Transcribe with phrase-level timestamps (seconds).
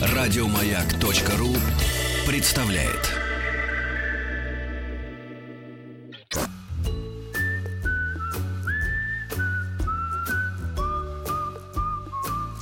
[0.00, 1.54] Радиомаяк.ру
[2.26, 3.18] представляет.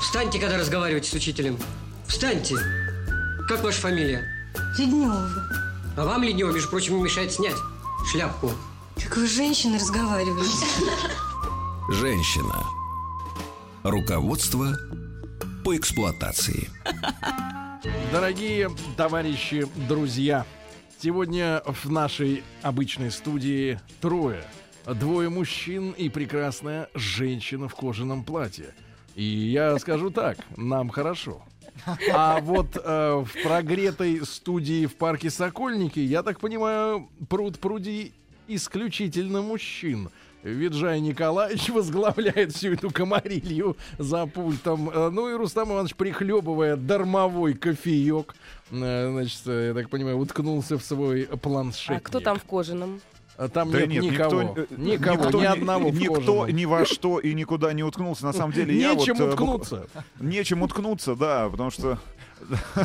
[0.00, 1.58] Встаньте, когда разговариваете с учителем.
[2.06, 2.56] Встаньте.
[3.48, 4.24] Как ваша фамилия?
[4.78, 5.28] Леднева.
[5.96, 7.56] А вам, Леднева, между прочим, не мешает снять
[8.10, 8.52] шляпку.
[9.02, 10.66] Как вы с женщиной разговариваете?
[11.90, 12.75] Женщина.
[13.88, 14.76] Руководство
[15.64, 16.68] по эксплуатации.
[18.10, 20.44] Дорогие товарищи, друзья,
[20.98, 24.42] сегодня в нашей обычной студии трое.
[24.86, 28.74] Двое мужчин и прекрасная женщина в кожаном платье.
[29.14, 31.44] И я скажу так, нам хорошо.
[32.12, 38.12] А вот э, в прогретой студии в парке Сокольники, я так понимаю, пруд пруди
[38.48, 40.10] исключительно мужчин.
[40.46, 44.90] Виджай Николаевич возглавляет всю эту комарилью за пультом.
[44.90, 48.36] Э, Ну и Рустам Иванович, прихлебывая дармовой кофеек,
[48.70, 51.96] э, значит, э, я так понимаю, уткнулся в свой планшет.
[51.96, 53.00] А кто там в кожаном?
[53.52, 54.42] Там Да нет, нет, никого.
[54.42, 58.24] никто, никого, никто ни одного Никто ни во что и никуда не уткнулся.
[58.24, 59.00] На самом деле я вот...
[59.00, 59.86] Нечем уткнуться.
[60.20, 61.98] Нечем уткнуться, да, потому что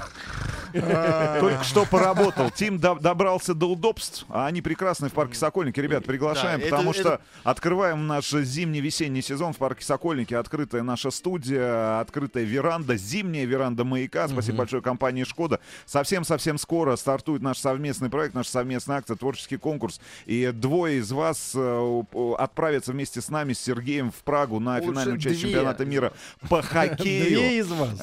[0.72, 2.50] только что поработал.
[2.52, 5.80] Тим до- добрался до удобств, а они прекрасны в парке Сокольники.
[5.80, 10.34] Ребят, приглашаем, потому что открываем наш зимний-весенний сезон в парке Сокольники.
[10.34, 14.28] Открытая наша студия, открытая веранда, зимняя веранда маяка.
[14.28, 15.60] Спасибо большое компании Шкода.
[15.86, 20.00] Совсем-совсем скоро стартует наш совместный проект, наша совместная акция, творческий конкурс.
[20.26, 21.60] И двое из вас э,
[22.14, 26.14] у- отправятся вместе с нами, с Сергеем, в Прагу на финальную часть чемпионата мира
[26.50, 27.26] по хоккею.
[27.26, 28.00] Две из вас.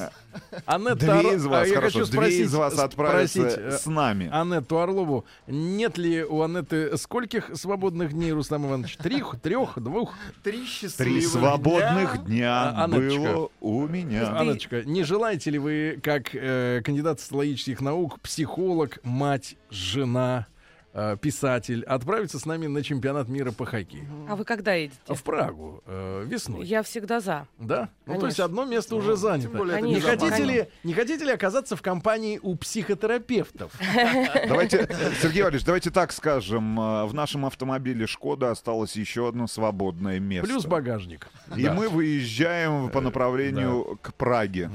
[0.65, 4.29] Анетта Две из вас, а я хорошо, хочу две спросить- вас спросить, э, с нами.
[4.31, 8.97] Анетту Орлову, нет ли у Анетты скольких свободных дней, Рустам Иванович?
[8.97, 10.13] Трех, трех, двух?
[10.43, 13.19] Три Три счастливых свободных дня А, Анеточка.
[13.19, 14.37] было у меня.
[14.37, 20.47] Анночка, не желаете ли вы, как э, кандидат социологических наук, психолог, мать, жена,
[20.93, 24.05] э, писатель, отправиться с нами на чемпионат мира по хоккею?
[24.29, 24.97] А вы когда едете?
[25.07, 26.65] В Прагу э, весной.
[26.65, 27.47] Я всегда за.
[27.57, 27.89] Да?
[28.05, 28.45] Ну, то есть Конечно.
[28.45, 29.49] одно место уже занято.
[29.49, 33.71] более это не, хотите ли, не хотите ли оказаться в компании у психотерапевтов?
[34.47, 34.87] Давайте,
[35.21, 36.79] Сергей Валерьевич, давайте так скажем.
[36.79, 40.47] э, В нашем автомобиле Шкода осталось еще одно свободное место.
[40.47, 41.27] Плюс багажник.
[41.55, 41.73] И Да.
[41.73, 44.69] мы выезжаем по направлению к Праге.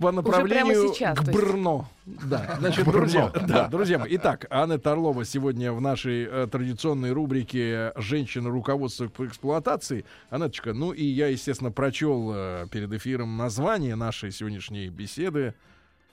[0.00, 1.22] По направлению сейчас, к.
[1.32, 1.88] Брно.
[2.24, 3.68] Да, значит, друзья, да.
[3.68, 4.16] друзья мои.
[4.16, 8.50] Итак, Анна Орлова сегодня в нашей э, традиционной рубрике «Женщина.
[8.50, 10.04] Руководство по эксплуатации».
[10.30, 15.54] Анеточка, ну и я, естественно, прочел э, перед эфиром название нашей сегодняшней беседы.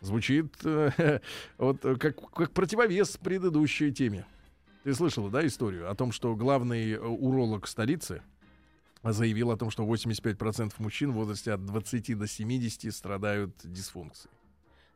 [0.02, 1.20] Звучит э,
[1.58, 4.26] вот э, как, как противовес предыдущей теме.
[4.84, 8.22] Ты слышала, да, историю о том, что главный э, уролог столицы
[9.04, 14.37] заявил о том, что 85% мужчин в возрасте от 20 до 70 страдают дисфункцией.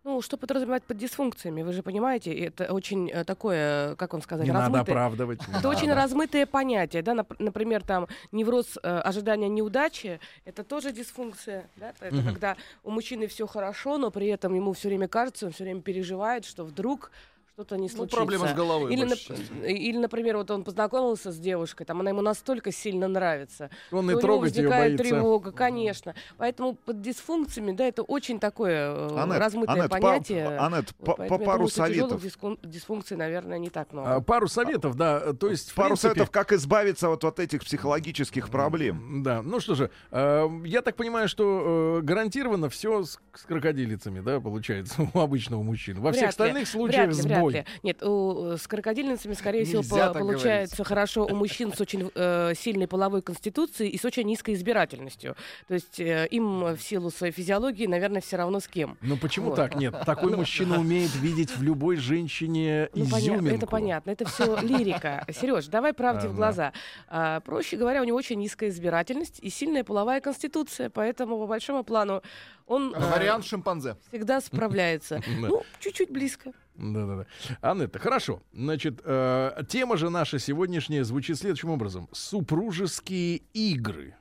[0.04, 1.62] Ну, что подразумевать под дисфункциями?
[1.62, 4.96] Вы же понимаете, это очень э, такое, как вам сказать, Не надо размытое.
[4.96, 5.48] оправдывать.
[5.48, 6.02] не Это очень надо.
[6.02, 12.16] размытое понятие, да, нап- например, там невроз э, ожидания неудачи, это тоже дисфункция, да, это
[12.16, 12.26] Мгм.
[12.34, 15.82] когда у мужчины все хорошо, но при этом ему все время кажется, он все время
[15.82, 17.12] переживает, что вдруг
[17.54, 18.18] что-то не Ну, случится.
[18.18, 18.94] проблема с головой.
[18.94, 19.66] Или, нап- частью.
[19.66, 24.20] или, например, вот он познакомился с девушкой, там она ему настолько сильно нравится, Он и
[24.20, 25.04] трогать ее боится.
[25.04, 26.16] тревога, конечно.
[26.38, 30.46] Поэтому под дисфункциями, да, это очень такое э, Анет, размытое Анет, па- понятие.
[31.00, 32.24] По, поэтому по я пару думаю, советов.
[32.24, 34.16] дискун- дисфункций, наверное, не так много.
[34.16, 35.34] А, Пару советов, да.
[35.34, 39.24] То есть, Пару принципе, советов, как избавиться вот от этих психологических проблем.
[39.24, 44.22] Да, ну что же, э, я так понимаю, что э, гарантированно все с, с крокодилицами,
[44.22, 46.00] да, получается, у обычного мужчины.
[46.00, 47.74] Во всех Вряд ли, остальных случаях вряд ли, вряд ли.
[47.84, 52.12] Нет, у, э, с крокодильницами, скорее всего, Нельзя так получается хорошо у мужчин с очень
[52.14, 55.36] э, сильной половой конституцией и с очень низкой избирательностью.
[55.68, 58.98] То есть э, им в силу своей физиологии, наверное, все равно с кем.
[59.02, 59.56] Ну почему Вот.
[59.56, 59.76] так?
[59.76, 63.56] Нет, такой мужчина умеет видеть в любой женщине Ну, понятно, изюминку.
[63.58, 65.26] это понятно, это все лирика.
[65.32, 66.74] Сереж, давай правде в глаза.
[67.08, 71.84] А, проще говоря, у него очень низкая избирательность и сильная половая конституция, поэтому по большому
[71.84, 72.22] плану
[72.68, 73.98] он э, Вариант шимпанзе.
[74.10, 75.22] всегда справляется.
[75.42, 76.52] Ну, чуть-чуть близко.
[76.76, 77.26] Да-да-да.
[77.62, 78.42] Анетта, хорошо.
[78.54, 82.08] Значит, э, тема же наша сегодняшняя звучит следующим образом.
[82.12, 84.16] Супружеские игры.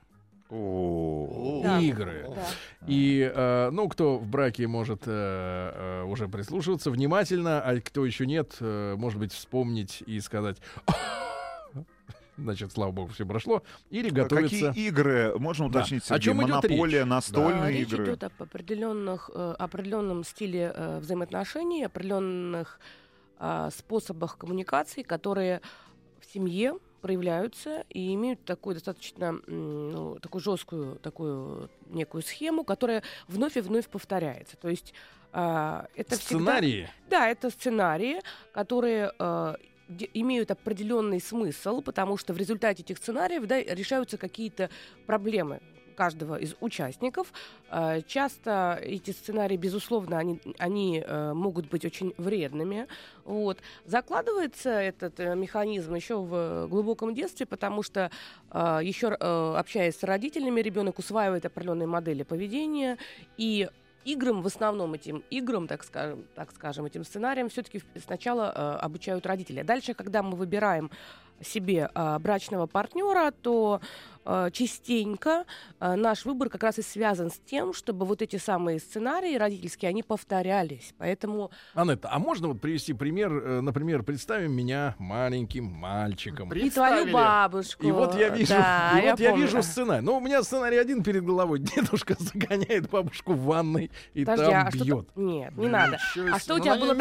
[0.49, 1.79] О, Да.
[1.79, 2.25] Игры.
[2.35, 2.45] Да.
[2.85, 8.25] И, э, ну, кто в браке может э, э, уже прислушиваться внимательно, а кто еще
[8.25, 10.57] нет, э, может быть, вспомнить и сказать...
[12.37, 13.61] Значит, слава богу, все прошло.
[13.89, 14.67] Или готовиться...
[14.69, 15.79] Какие игры, можно Да.
[15.79, 16.23] уточнить, О Сергей?
[16.23, 17.07] чем идет Монополия, речь?
[17.07, 18.03] настольные А, Речь игры.
[18.05, 22.79] идет об определенных, э, определенном стиле э, взаимоотношений, определенных
[23.43, 25.61] а, способах коммуникации, которые
[26.19, 33.57] в семье проявляются и имеют такую достаточно ну, такую жесткую такую некую схему, которая вновь
[33.57, 34.57] и вновь повторяется.
[34.57, 34.93] То есть
[35.33, 36.89] а, это всегда- Сценарии.
[37.09, 38.19] да, это сценарии,
[38.53, 39.55] которые э,
[40.13, 44.69] имеют определенный смысл, потому что в результате этих сценариев да, решаются какие-то
[45.05, 45.59] проблемы
[46.01, 47.31] каждого из участников.
[47.69, 52.87] Э, Часто эти сценарии, безусловно, они, они э, могут быть очень вредными.
[53.25, 53.59] Вот.
[53.85, 58.09] Закладывается этот э, механизм еще в глубоком детстве, потому что
[58.51, 62.97] еще общаясь с родителями, ребенок усваивает определенные модели поведения,
[63.37, 63.69] и
[64.05, 69.25] играм, в основном этим играм, так скажем, так скажем этим сценариям, все-таки сначала э, обучают
[69.25, 69.61] родители.
[69.61, 70.91] Дальше, когда мы выбираем
[71.43, 73.81] себе э, брачного партнера, то
[74.51, 75.45] частенько
[75.79, 79.89] э, наш выбор как раз и связан с тем, чтобы вот эти самые сценарии родительские,
[79.89, 80.93] они повторялись.
[80.97, 83.31] Поэтому Анетта, а можно вот привести пример?
[83.33, 86.51] э, Например, представим меня маленьким мальчиком.
[86.53, 87.85] и твою бабушку.
[87.85, 89.45] И вот я вижу, Да, и вот я, помню.
[89.45, 90.03] вижу сценарий.
[90.03, 91.59] Ну, у меня сценарий один перед головой.
[91.75, 95.09] Дедушка загоняет бабушку в ванной и Подожди, там а бьет.
[95.15, 95.97] Нет, не надо.
[96.15, 96.95] Ничего А что у Ну, тебя на было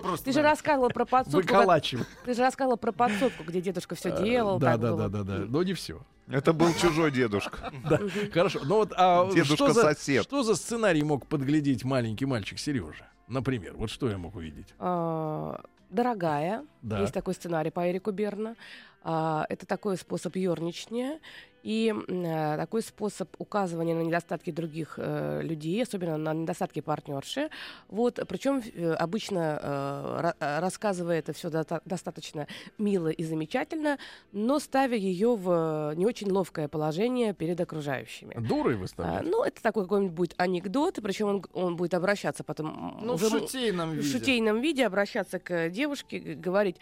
[0.00, 0.16] там?
[0.24, 1.38] Ты же рассказывала про подсобку.
[1.40, 2.06] Выколачивает.
[2.24, 4.58] Ты же рассказывала про подсобку, где дедушка все делал.
[4.58, 5.38] Да, да, да, да, да.
[5.48, 6.00] Но не все.
[6.28, 7.72] Это был чужой дедушка.
[7.88, 8.00] Да,
[8.32, 8.60] хорошо.
[8.64, 13.08] Ну вот, а что за, что за сценарий мог подглядеть маленький мальчик Сережа?
[13.28, 14.74] Например, вот что я мог увидеть?
[14.78, 17.00] А, Дорогая, Да.
[17.00, 18.56] есть такой сценарий по Эрику Берна.
[19.02, 21.20] А, Это такой способ ерничания
[21.66, 27.50] и э, такой способ указывания на недостатки других э, людей, особенно на недостатки партнерши.
[27.88, 31.50] Вот, причем э, обычно э, ра- э, рассказывая это все
[31.84, 32.46] достаточно
[32.78, 33.98] мило и замечательно,
[34.32, 38.34] но ставя ее в не очень ловкое положение перед окружающими.
[38.46, 39.24] Дурой А, выставлять?
[39.24, 43.26] ну, это такой какой-нибудь будет анекдот, причем он, он будет обращаться потом Ну, в уже
[43.34, 44.08] м- шутейном в виде.
[44.08, 46.76] шутейном виде обращаться к девушке, говорить,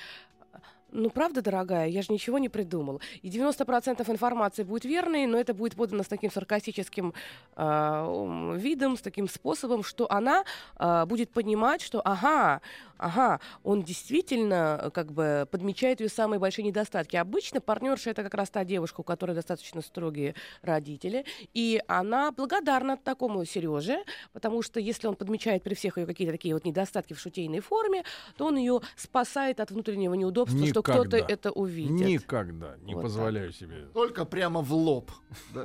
[0.94, 3.00] ну, правда, дорогая, я же ничего не придумал.
[3.22, 7.12] И 90% информации будет верной, но это будет подано с таким саркастическим
[7.56, 10.44] м, видом, с таким способом, что она
[10.76, 12.60] а, будет понимать, что ага,
[12.96, 17.16] ага, он действительно э, как бы подмечает ее самые большие недостатки.
[17.16, 21.24] Обычно партнерша это как раз та девушка, у которой достаточно строгие родители,
[21.54, 26.54] и она благодарна такому Сереже, потому что если он подмечает при всех ее какие-то такие
[26.54, 28.04] вот недостатки в шутейной форме,
[28.36, 32.06] то он ее спасает от внутреннего неудобства, что кто-то это увидит.
[32.06, 33.86] Никогда не Вот позволяю себе.
[33.92, 35.10] Только прямо в лоб.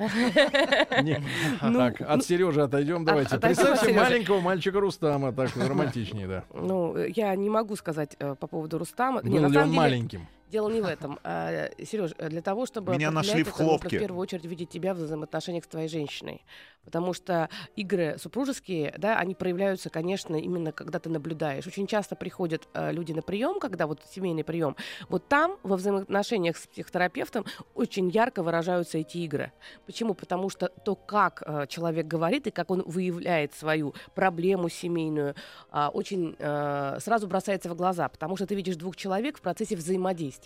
[1.62, 3.06] Ну, Так, от Сережи отойдем.
[3.06, 3.38] Давайте.
[3.38, 6.44] Представьте маленького мальчика Рустама, так романтичнее, да.
[6.54, 9.22] Ну, я не могу сказать э, по поводу Рустама.
[9.24, 10.28] Не, Был на ли самом он деле, маленьким?
[10.50, 11.20] Дело не в этом.
[11.24, 13.98] Сереж, для того, чтобы Меня нашли в хлопке.
[13.98, 16.44] в первую очередь видеть тебя в взаимоотношениях с твоей женщиной.
[16.90, 21.68] Потому что игры супружеские, да, они проявляются, конечно, именно когда ты наблюдаешь.
[21.68, 24.76] Очень часто приходят э, люди на прием, когда вот семейный прием.
[25.08, 27.46] Вот там, во взаимоотношениях с психотерапевтом,
[27.76, 29.52] очень ярко выражаются эти игры.
[29.86, 30.16] Почему?
[30.16, 35.36] Потому что то, как э, человек говорит и как он выявляет свою проблему семейную,
[35.70, 39.76] а, очень э, сразу бросается в глаза, потому что ты видишь двух человек в процессе
[39.76, 40.39] взаимодействия.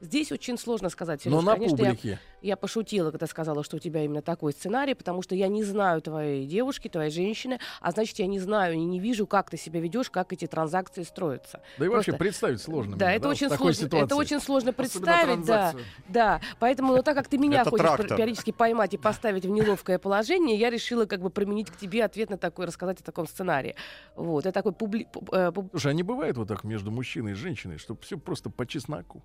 [0.00, 2.18] Здесь очень сложно сказать, Но Серёж, на конечно, я- публике.
[2.42, 6.00] я пошутила, когда сказала, что у тебя именно такой сценарий, потому что я не знаю
[6.02, 9.80] твоей девушки, твоей женщины, а значит, я не знаю и не вижу, как ты себя
[9.80, 11.60] ведешь, как эти транзакции строятся.
[11.78, 12.96] Да и вообще Просто- представить сложно.
[12.96, 13.96] Да, мне, это вот очень в такой сложно.
[13.96, 15.74] Это очень сложно представить, да,
[16.08, 16.40] да.
[16.58, 18.08] Поэтому, ну так как ты меня Это хочешь трактор.
[18.16, 22.30] периодически поймать и поставить в неловкое положение, я решила как бы применить к тебе ответ
[22.30, 23.74] на такой, рассказать о таком сценарии.
[24.16, 25.06] Вот, это такой публи...
[25.12, 28.50] пуб- э, Слушай, а не бывает вот так между мужчиной и женщиной, чтобы все просто
[28.50, 29.22] по чесноку?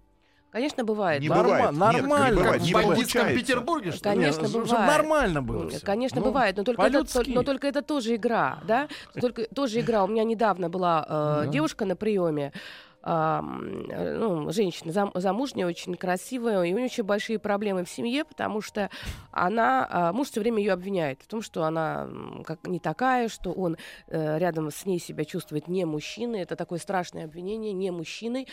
[0.53, 1.19] Конечно, бывает.
[1.19, 1.71] Не Норма- бывает.
[1.71, 2.25] Нет, нормально.
[2.25, 2.61] не Как бывает.
[2.61, 3.27] в Не бандитском.
[3.33, 4.15] Петербурге, что ли?
[4.15, 4.87] Конечно, Не, чтобы бывает.
[4.87, 5.79] нормально было М, всё.
[5.83, 8.87] Конечно, Ну, бывает, но только, это, то- но только это тоже игра, да?
[9.19, 10.03] Только тоже игра.
[10.03, 11.47] У меня недавно была э, Да.
[11.47, 12.53] девушка на приеме,
[13.05, 18.61] ну, женщина зам- замужняя, очень красивая, и у нее очень большие проблемы в семье, потому
[18.61, 18.89] что
[19.31, 22.07] она, а, муж все время ее обвиняет в том, что она
[22.45, 26.41] как не такая, что он э, рядом с ней себя чувствует не мужчиной.
[26.41, 28.47] Это такое страшное обвинение, не мужчиной,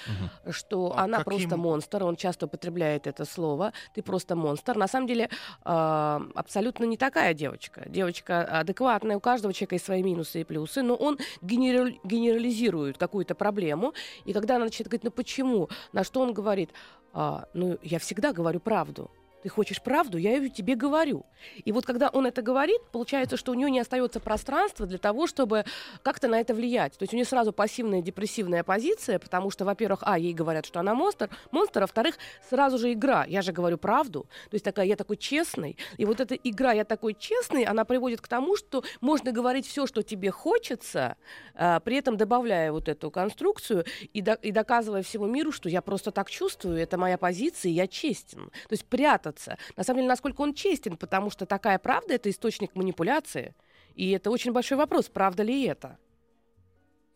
[0.50, 2.04] что А она каким- просто монстр.
[2.04, 3.73] Он часто употребляет это слово.
[3.95, 4.76] Ты просто монстр.
[4.76, 5.28] На самом деле
[5.64, 7.85] а, абсолютно не такая девочка.
[7.88, 13.35] Девочка адекватная, у каждого человека есть свои минусы и плюсы, но он генерал- генерализирует какую-то
[13.35, 13.92] проблему.
[14.25, 15.68] И когда она начинает говорить, ну почему?
[15.92, 16.70] На что он говорит,
[17.12, 19.11] «А, ну я всегда говорю правду.
[19.42, 21.25] Ты хочешь правду, я ее тебе говорю.
[21.64, 25.26] И вот когда он это говорит, получается, что у нее не остается пространства для того,
[25.26, 25.64] чтобы
[26.02, 26.99] как-то на это влиять.
[26.99, 30.80] То есть у нее сразу пассивная депрессивная позиция, потому что, во-первых, а, ей говорят, что
[30.80, 32.16] она монстр, монстр, а во-вторых,
[32.49, 33.25] сразу же игра.
[33.25, 34.26] Я же говорю правду.
[34.50, 35.78] То есть такая, я такой честный.
[35.97, 39.87] И вот эта игра, я такой честный, она приводит к тому, что можно говорить все,
[39.87, 41.16] что тебе хочется,
[41.54, 45.80] а, при этом добавляя вот эту конструкцию и, до- и доказывая всему миру, что я
[45.80, 48.50] просто так чувствую, это моя позиция, я честен.
[48.68, 49.29] То есть прятаться.
[49.76, 53.54] На самом деле, насколько он честен, потому что такая правда— это источник манипуляции.
[53.94, 55.99] И это очень большой вопрос, правда ли это.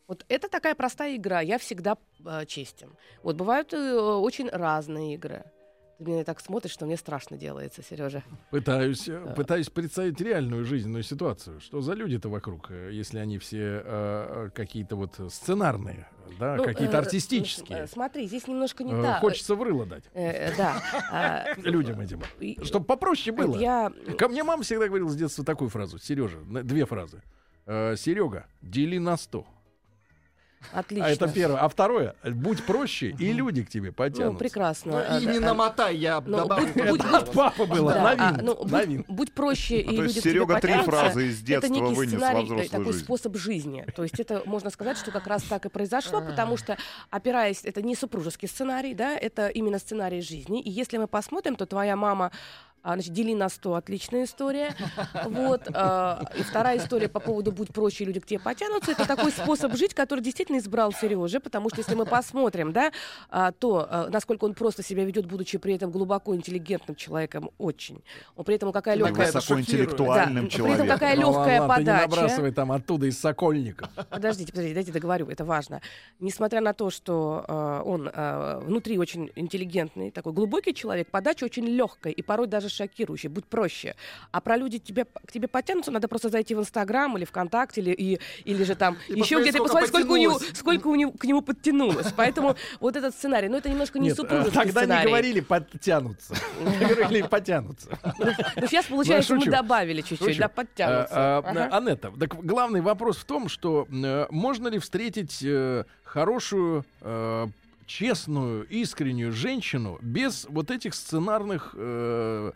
[0.06, 1.40] Вот это такая простая игра.
[1.40, 2.94] Я всегда э, честен.
[3.22, 5.44] Вот бывают э, очень разные игры.
[5.98, 8.22] Ты меня так смотришь, что мне страшно делается, Сережа.
[8.50, 11.60] Пытаюсь, э, пытаюсь представить реальную жизненную ситуацию.
[11.60, 16.08] Что за люди-то вокруг, э, если они все э, э, какие-то вот сценарные,
[16.40, 17.78] да, Ну, какие-то э, артистические.
[17.78, 19.20] э, Смотри, здесь немножко не Э, так.
[19.20, 20.82] Хочется в рыло дать Э, э, да.
[21.12, 22.20] А, людям этим.
[22.64, 23.56] Чтобы попроще было.
[23.56, 25.98] Я Ко мне мама всегда говорила с детства такую фразу.
[25.98, 27.22] Сережа, две фразы.
[27.66, 29.46] Серега, дели на сто.
[30.72, 31.06] Отлично.
[31.06, 31.60] А это первое.
[31.60, 34.38] А второе, будь проще, и люди к тебе Ну, потянутся.
[34.38, 34.92] прекрасно.
[34.92, 36.66] Ну, А, и не а, намотай, я ну, добавлю.
[36.74, 37.92] будь- Это папы было.
[37.92, 38.54] Да, а, ну,
[39.08, 41.94] будь, проще, и то есть люди к тебе Серега три фразы из это детства некий
[41.94, 43.04] вынес во сценарий, э, взрослую такой жизнь.
[43.04, 43.86] способ жизни.
[43.94, 46.76] То есть это можно сказать, что как раз так и произошло, потому что
[47.10, 50.60] опираясь, это не супружеский сценарий, да, это именно сценарий жизни.
[50.60, 52.30] И если мы посмотрим, то твоя мама
[52.84, 54.74] а, значит, дели на 100, отличная история.
[55.24, 55.62] Вот.
[55.72, 58.92] а, И вторая история по поводу «будь проще, люди к тебе потянутся».
[58.92, 62.92] Это такой способ жить, который действительно избрал Сережа, потому что если мы посмотрим, да,
[63.30, 68.02] а, то а, насколько он просто себя ведет, будучи при этом глубоко интеллигентным человеком, очень.
[68.36, 69.32] Он при этом какая легкая...
[69.32, 70.88] высокоинтеллектуальным Да, при этом человеком.
[70.88, 72.02] какая Ну, легкая ладно, Ты не подача.
[72.10, 73.88] набрасывай там оттуда из Сокольников.
[74.10, 75.80] Подождите, подождите, дайте договорю, это важно.
[76.20, 81.64] Несмотря на то, что э, он э, внутри очень интеллигентный, такой глубокий человек, подача очень
[81.66, 83.30] легкая и порой даже шокирующая.
[83.30, 83.94] Будь проще.
[84.30, 87.92] А про люди тебя, к тебе потянутся, надо просто зайти в Инстаграм или ВКонтакте, или,
[87.92, 91.24] и, или же там И еще где-то, посмотреть, сколько, у него, сколько у него, к
[91.24, 92.12] нему подтянулось.
[92.16, 96.34] Поэтому вот этот сценарий, ну это немножко не э, супружеский тогда не говорили подтянутся.
[96.80, 97.98] Говорили потянутся.
[98.56, 101.14] Ну сейчас, получается, мы добавили чуть-чуть, да, подтянутся.
[101.14, 101.76] А, а, Ага.
[101.76, 107.46] Анетта, так главный вопрос в том, что э, можно ли встретить э, хорошую, э,
[107.86, 112.52] честную, искреннюю женщину без вот этих сценарных э,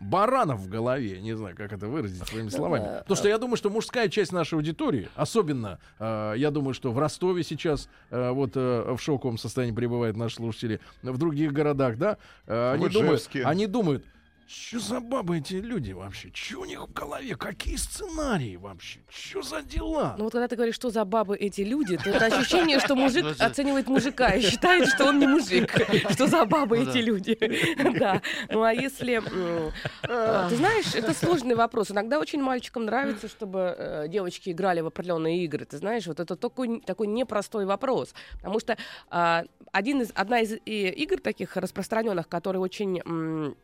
[0.00, 3.00] баранов в голове, не знаю, как это выразить своими словами.
[3.00, 6.98] Потому что я думаю, что мужская часть нашей аудитории, особенно, э, я думаю, что в
[6.98, 12.18] Ростове сейчас э, вот э, в шоковом состоянии пребывают наши слушатели, в других городах, да,
[12.46, 14.04] э, они думают, они думают,
[14.46, 16.30] что за бабы эти люди вообще?
[16.32, 17.34] Что у них в голове?
[17.34, 19.00] Какие сценарии вообще?
[19.08, 20.14] Что за дела?
[20.18, 23.24] Ну вот когда ты говоришь, что за бабы эти люди, то это ощущение, что мужик
[23.40, 25.72] оценивает мужика и считает, что он не мужик.
[26.10, 27.36] Что за бабы эти люди.
[27.98, 28.20] Да.
[28.50, 29.20] Ну а если...
[29.22, 31.90] э, Ты знаешь, это сложный вопрос.
[31.90, 35.64] Иногда очень мальчикам нравится, чтобы э, девочки играли в определенные игры.
[35.64, 38.14] Ты знаешь, вот это такой, такой непростой вопрос.
[38.34, 38.76] Потому что
[39.08, 43.54] а, один из, одна из э, игр таких распространенных, которые очень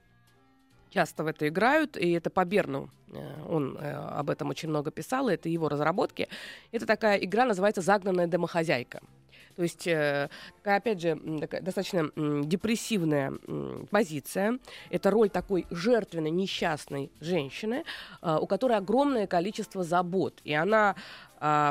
[0.93, 2.89] часто в это играют, и это по Берну.
[3.13, 3.19] э,
[3.49, 6.29] Он э, об этом очень много писал, и это его разработки.
[6.71, 9.01] Это такая игра, называется «Загнанная домохозяйка».
[9.57, 12.11] То есть, э, такая, опять же, такая достаточно
[12.45, 13.33] депрессивная
[13.91, 14.59] позиция.
[14.89, 17.85] Это роль такой жертвенной, несчастной женщины,
[18.23, 20.41] у которой огромное количество забот.
[20.45, 20.95] И она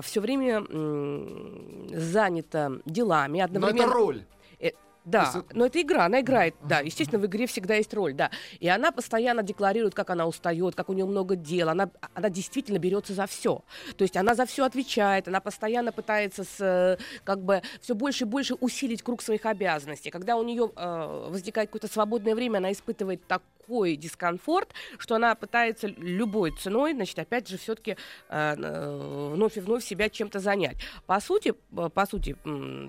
[0.04, 0.64] все время
[1.98, 3.40] занята делами.
[3.40, 3.84] Но Одновременно...
[3.84, 4.26] это роль.
[5.04, 8.30] Да, есть но это игра, она играет, да, естественно, в игре всегда есть роль, да.
[8.60, 12.78] И она постоянно декларирует, как она устает, как у нее много дел, она, она действительно
[12.78, 13.64] берется за все.
[13.98, 18.26] То есть она за все отвечает, она постоянно пытается с, э, как бы все больше
[18.26, 20.12] и больше усилить круг своих обязанностей.
[20.12, 25.88] Когда у нее э, возникает какое-то свободное время, она испытывает такой дискомфорт, что она пытается
[25.88, 27.96] любой ценой, значит, опять же, все-таки
[28.30, 30.78] вновь и вновь себя чем-то занять.
[31.06, 32.36] По сути, э, по сути,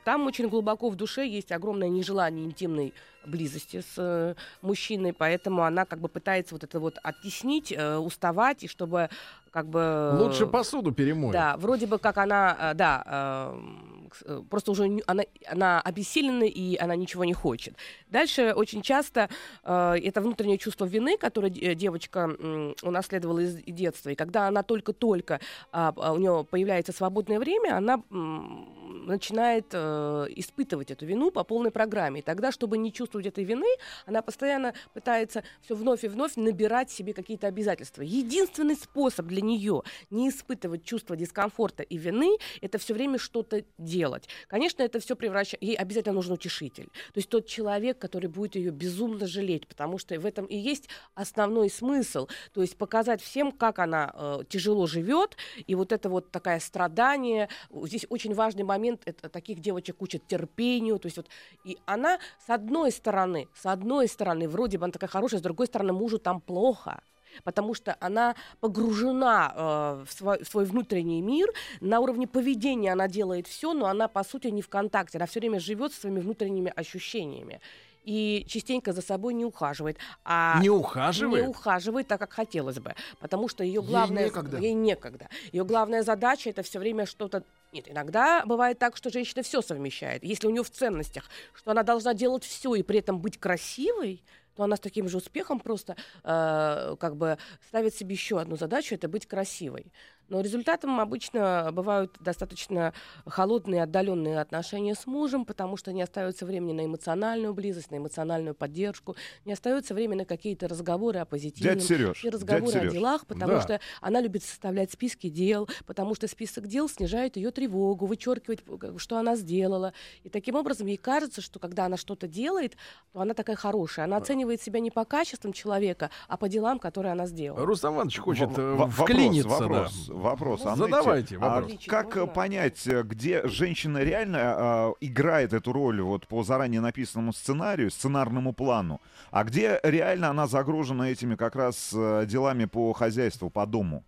[0.04, 2.92] там очень глубоко в душе есть огромное нежелание интимной
[3.24, 8.64] близости с э, мужчиной, поэтому она как бы пытается вот это вот оттеснить, э, уставать,
[8.64, 9.08] и чтобы
[9.52, 10.16] как бы...
[10.18, 11.32] Лучше посуду перемой.
[11.32, 14.01] Да, вроде бы как она, э, да, э,
[14.50, 17.76] просто уже она, она обессилена и она ничего не хочет.
[18.08, 19.28] Дальше очень часто
[19.64, 24.10] э, это внутреннее чувство вины, которое де- девочка м, унаследовала из детства.
[24.10, 25.40] И когда она только-только
[25.72, 31.70] а, у нее появляется свободное время, она м, начинает э, испытывать эту вину по полной
[31.70, 32.20] программе.
[32.20, 33.66] И тогда, чтобы не чувствовать этой вины,
[34.06, 38.02] она постоянно пытается все вновь и вновь набирать себе какие-то обязательства.
[38.02, 44.01] Единственный способ для нее не испытывать чувство дискомфорта и вины, это все время что-то делать.
[44.46, 45.62] Конечно, это все превращает...
[45.62, 46.86] Ей обязательно нужен утешитель.
[46.86, 50.88] То есть тот человек, который будет ее безумно жалеть, потому что в этом и есть
[51.14, 52.28] основной смысл.
[52.52, 57.48] То есть показать всем, как она э, тяжело живет, и вот это вот такое страдание.
[57.70, 60.98] Здесь очень важный момент, это таких девочек учат терпению.
[60.98, 61.28] То есть вот,
[61.64, 65.66] и она, с одной стороны, с одной стороны, вроде бы она такая хорошая, с другой
[65.66, 67.02] стороны, мужу там плохо
[67.44, 71.48] потому что она погружена э, в, свой, в свой внутренний мир,
[71.80, 75.40] на уровне поведения она делает все, но она, по сути, не в контакте, она все
[75.40, 77.60] время живет своими внутренними ощущениями
[78.04, 79.98] и частенько за собой не ухаживает.
[80.24, 81.44] А Не ухаживает?
[81.44, 82.94] Не ухаживает так, как хотелось бы.
[83.20, 84.24] Потому что ее главное...
[84.24, 84.58] некогда.
[84.58, 85.28] Ей некогда.
[85.52, 87.44] Ее главная задача это все время что-то...
[87.72, 90.24] Нет, иногда бывает так, что женщина все совмещает.
[90.24, 91.24] Если у нее в ценностях,
[91.54, 94.22] что она должна делать все и при этом быть красивой,
[94.54, 98.94] то она с таким же успехом просто э, как бы ставит себе еще одну задачу
[98.94, 99.92] это быть красивой.
[100.32, 102.94] Но результатом обычно бывают достаточно
[103.26, 108.54] холодные, отдаленные отношения с мужем, потому что не остается времени на эмоциональную близость, на эмоциональную
[108.54, 111.74] поддержку, не остается времени на какие-то разговоры о позитивном.
[111.74, 113.60] Дядь Сереж, и разговоры дядь о делах, потому Да.
[113.60, 118.94] что она любит составлять списки дел, потому что список дел снижает ее тревогу, вычеркивать, э,
[118.96, 119.92] что она сделала.
[120.24, 122.78] И таким образом ей кажется, что когда она что-то делает,
[123.12, 124.06] то она такая хорошая.
[124.06, 127.66] Она оценивает себя не по качествам человека, а по делам, которые она сделала.
[127.66, 129.68] Рустам Иванович хочет В- э, в- вклиниться.
[129.68, 129.88] да.
[130.22, 130.64] Вопрос.
[130.64, 131.72] Ну, Анетте, задавайте а вопрос.
[131.86, 132.34] как э, Можно?
[132.34, 138.52] понять, э, где женщина реально э, играет эту роль вот по заранее написанному сценарию, сценарному
[138.52, 139.00] плану,
[139.30, 144.04] а где реально она загружена этими как раз э, делами по хозяйству, по дому?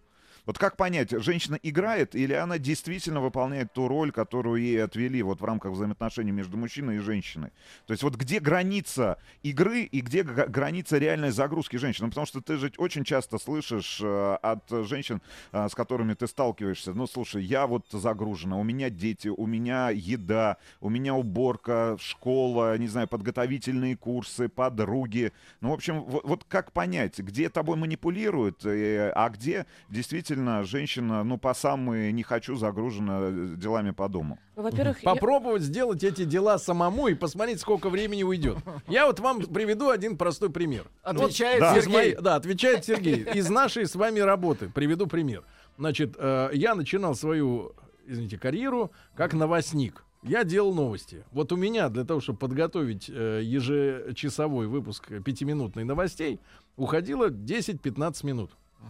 [0.46, 5.40] Вот как понять, женщина играет или она действительно выполняет ту роль, которую ей отвели вот
[5.40, 7.50] в рамках взаимоотношений между мужчиной и женщиной?
[7.86, 12.06] То есть вот где граница игры и где граница реальной загрузки женщины?
[12.06, 15.22] Ну, Потому что ты же очень часто слышишь э, от женщин,
[15.52, 19.90] э, с которыми ты сталкиваешься, ну слушай, я вот загружена, у меня дети, у меня
[19.90, 25.32] еда, у меня уборка, школа, не знаю, подготовительные курсы, подруги.
[25.62, 30.33] Ну, в общем, вот, вот как понять, где тобой манипулируют, э, а где действительно
[30.64, 34.38] женщина, ну, по самой не хочу, загружена э, делами по дому?
[34.56, 38.58] Ну, во-первых, я- Попробовать сделать эти дела самому и посмотреть, сколько времени уйдет.
[38.88, 40.84] Я вот вам приведу один простой пример.
[41.02, 41.74] Отвечает Да.
[41.74, 41.92] Сергей.
[41.94, 43.24] моей- да, отвечает Сергей.
[43.34, 44.68] Из нашей с вами работы.
[44.68, 45.42] Приведу пример.
[45.78, 47.72] Значит, э, я начинал свою,
[48.06, 50.04] извините, карьеру как новостник.
[50.22, 51.22] Я делал новости.
[51.32, 56.40] Вот у меня для того, чтобы подготовить э, ежечасовой выпуск пятиминутной новостей,
[56.76, 58.50] уходило 10-15 минут.
[58.80, 58.86] А,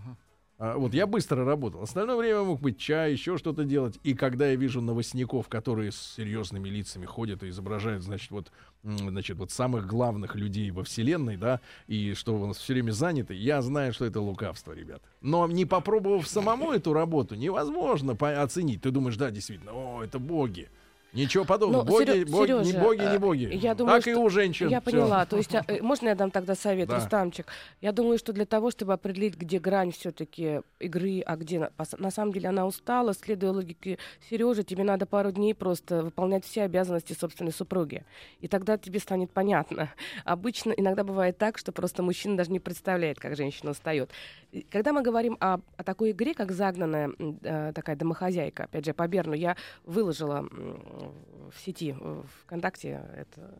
[0.58, 1.82] вот я быстро работал.
[1.82, 3.98] Остальное время мог быть чай, еще что-то делать.
[4.04, 8.52] И когда я вижу новостников, которые с серьезными лицами ходят и изображают, значит, вот,
[8.82, 13.34] значит, вот самых главных людей во вселенной, да, и что у нас все время заняты,
[13.34, 15.02] я знаю, что это лукавство, ребят.
[15.20, 18.82] Но не попробовав самому эту работу, невозможно оценить.
[18.82, 20.68] Ты думаешь, да, действительно, о, это боги.
[21.14, 21.84] Ничего подобного.
[21.84, 23.50] Ну, боги, Серё- боги, не Серёжа, боги, не э, боги.
[23.54, 24.68] я думаю, так и что- у женщин.
[24.68, 24.90] Я Всё.
[24.90, 25.24] поняла.
[25.26, 26.96] То есть, а, можно я дам тогда совет, Да.
[26.96, 27.46] Рустамчик?
[27.80, 32.10] Я думаю, что для того, чтобы определить, где грань все-таки игры, а где на, на
[32.10, 33.98] самом деле она устала, следуя логике
[34.28, 38.04] Сережи, тебе надо пару дней просто выполнять все обязанности собственной супруги.
[38.40, 39.90] И тогда тебе станет понятно.
[40.24, 44.10] Обычно иногда бывает так, что просто мужчина даже не представляет, как женщина устает.
[44.50, 47.10] И Когда мы говорим о, о такой игре, как загнанная
[47.42, 50.48] э, такая домохозяйка, опять же, по Берну, я выложила
[51.50, 53.54] в сети, в ВКонтакте это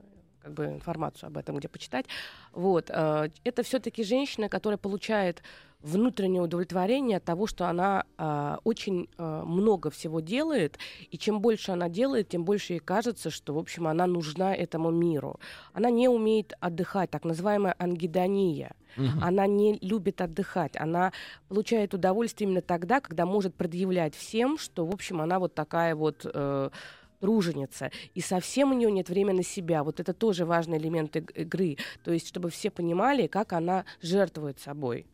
[0.45, 2.07] как бы информацию об этом, где почитать.
[2.53, 2.91] Вот.
[2.91, 5.43] э, Это все-таки женщина, которая получает
[5.81, 10.79] внутреннее удовлетворение от того, что она э, очень э, много всего делает,
[11.11, 14.91] и чем больше она делает, тем больше ей кажется, что, в общем, она нужна этому
[14.91, 15.39] миру.
[15.73, 18.75] Она не умеет отдыхать, так называемая ангидония.
[19.21, 20.77] Она не любит отдыхать.
[20.77, 21.13] Она
[21.49, 26.25] получает удовольствие именно тогда, когда может предъявлять всем, что, в общем, она вот такая вот
[26.33, 26.71] э,
[27.25, 27.91] труженица.
[28.15, 29.83] И совсем у нее нет времени на себя.
[29.83, 31.79] Вот это тоже важный элемент иг- игры.
[32.05, 35.07] То есть, чтобы все понимали, как она жертвует собой.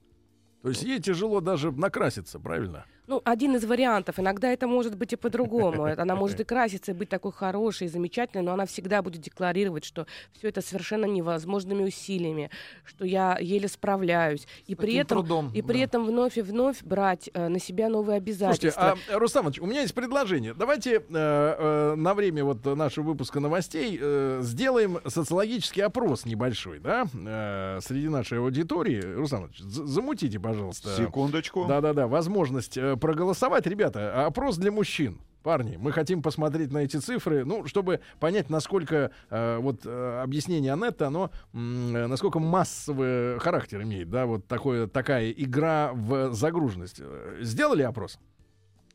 [0.62, 2.84] То есть ей тяжело даже накраситься, правильно?
[3.06, 4.18] Ну, один из вариантов.
[4.18, 5.84] Иногда это может быть и по-другому.
[5.98, 9.84] Она может и краситься, и быть такой хорошей, и замечательной, но она всегда будет декларировать,
[9.84, 12.50] что все это совершенно невозможными усилиями,
[12.84, 14.46] что я еле справляюсь.
[14.66, 15.84] И при этом, трудом, и при да.
[15.84, 18.98] этом вновь и вновь брать э, на себя новые Слушайте, обязательства.
[19.10, 20.54] а, Рустам Иванович, у меня есть предложение.
[20.54, 27.06] Давайте э, э, на время вот нашего выпуска новостей э, сделаем социологический опрос небольшой, да,
[27.12, 29.00] э, среди нашей аудитории.
[29.00, 30.94] Рустам Иванович, за- замутите, пожалуйста.
[30.96, 31.66] Секундочку.
[31.66, 34.26] Да-да-да, возможность э, проголосовать, ребята.
[34.26, 35.18] Опрос для мужчин.
[35.42, 40.74] парни, мы хотим посмотреть на эти цифры, ну, чтобы понять, насколько э, вот э, объяснение
[40.74, 47.00] Анетты, оно э, насколько массовый характер имеет, да, вот такое, такая игра в загруженность.
[47.00, 48.18] Э, Сделали опрос?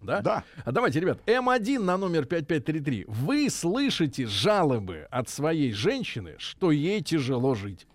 [0.02, 0.22] Да?
[0.22, 0.44] Да.
[0.64, 3.06] А давайте, ребят, М1 на номер 5533.
[3.08, 7.88] Вы слышите жалобы от своей женщины, что ей тяжело жить?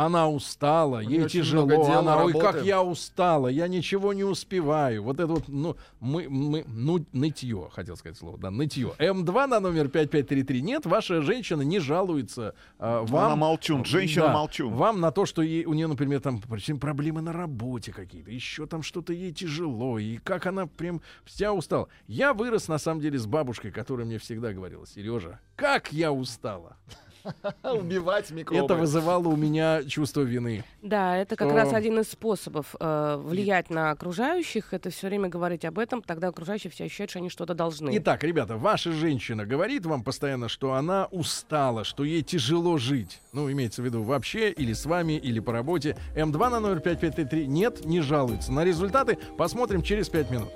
[0.00, 2.66] Она устала, У ей тяжело, она, ой, как работы».
[2.66, 5.02] я устала, я ничего не успеваю.
[5.02, 8.94] Вот это вот, ну, мы, мы, ну, нытье, хотел сказать слово, да, нытье.
[8.98, 10.62] М2 на номер 5533.
[10.62, 13.26] Нет, ваша женщина не жалуется э, вам.
[13.26, 14.72] Она молчун, женщина Да, молчун.
[14.72, 18.64] Вам на то, что ей, у нее, например, там причем проблемы на работе какие-то, еще
[18.64, 21.88] там что-то ей тяжело, и как она прям вся устала.
[22.06, 26.78] Я вырос, на самом деле, с бабушкой, которая мне всегда говорила, Сережа, как я устала.
[27.62, 28.64] Убивать микробы.
[28.64, 30.64] Это вызывало у меня чувство вины.
[30.82, 34.72] Да, это как раз один из способов э, влиять на окружающих.
[34.72, 37.90] Это все время говорить об этом, тогда окружающие все ощущают, что они что-то должны.
[37.98, 43.20] Итак, ребята, ваша женщина говорит вам постоянно, что она устала, что ей тяжело жить.
[43.32, 45.96] Ну, имеется в виду вообще, или с вами, или по работе.
[46.14, 48.52] М2 на номер 5533 нет, не жалуется.
[48.52, 50.48] На результаты посмотрим через 5 минут.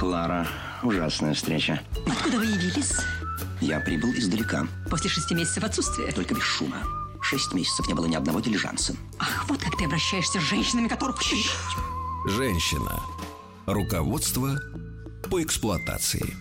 [0.00, 0.48] Клара,
[0.82, 1.78] ужасная встреча.
[2.06, 2.94] Откуда вы явились?
[3.60, 6.10] Я прибыл издалека, После шести месяцев отсутствия.
[6.10, 6.78] только без шума.
[7.20, 8.96] Шесть месяцев не было ни одного дилижанса.
[9.18, 11.20] Ах, вот как ты обращаешься с женщинами, которых...
[12.26, 12.98] Женщина.
[13.66, 14.58] Руководство
[15.28, 16.34] по эксплуатации.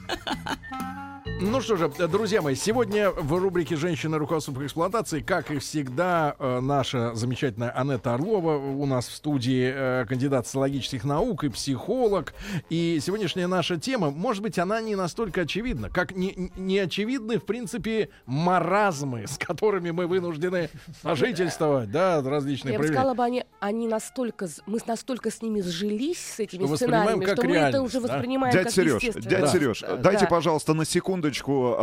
[1.41, 4.17] Ну что же, друзья мои, сегодня в рубрике «Женщина.
[4.17, 9.71] Руководство по эксплуатации», как и всегда, э, наша замечательная Анетта Орлова у нас в студии,
[9.73, 12.33] э, кандидат социологических наук и психолог.
[12.69, 17.45] И сегодняшняя наша тема, может быть, она не настолько очевидна, как не, не очевидны, в
[17.45, 20.69] принципе, маразмы, с которыми мы вынуждены
[21.01, 26.19] сожительствовать, да, различные Я бы сказала бы, они, они настолько, мы настолько с ними сжились,
[26.19, 28.07] с этими Что сценариями, как что мы это уже да?
[28.13, 29.47] воспринимаем Дядь как Сереж, дядь Да.
[29.47, 29.95] Сереж, Да.
[29.95, 30.27] дайте, Да.
[30.27, 30.83] пожалуйста, на
[31.19, 31.75] секундочку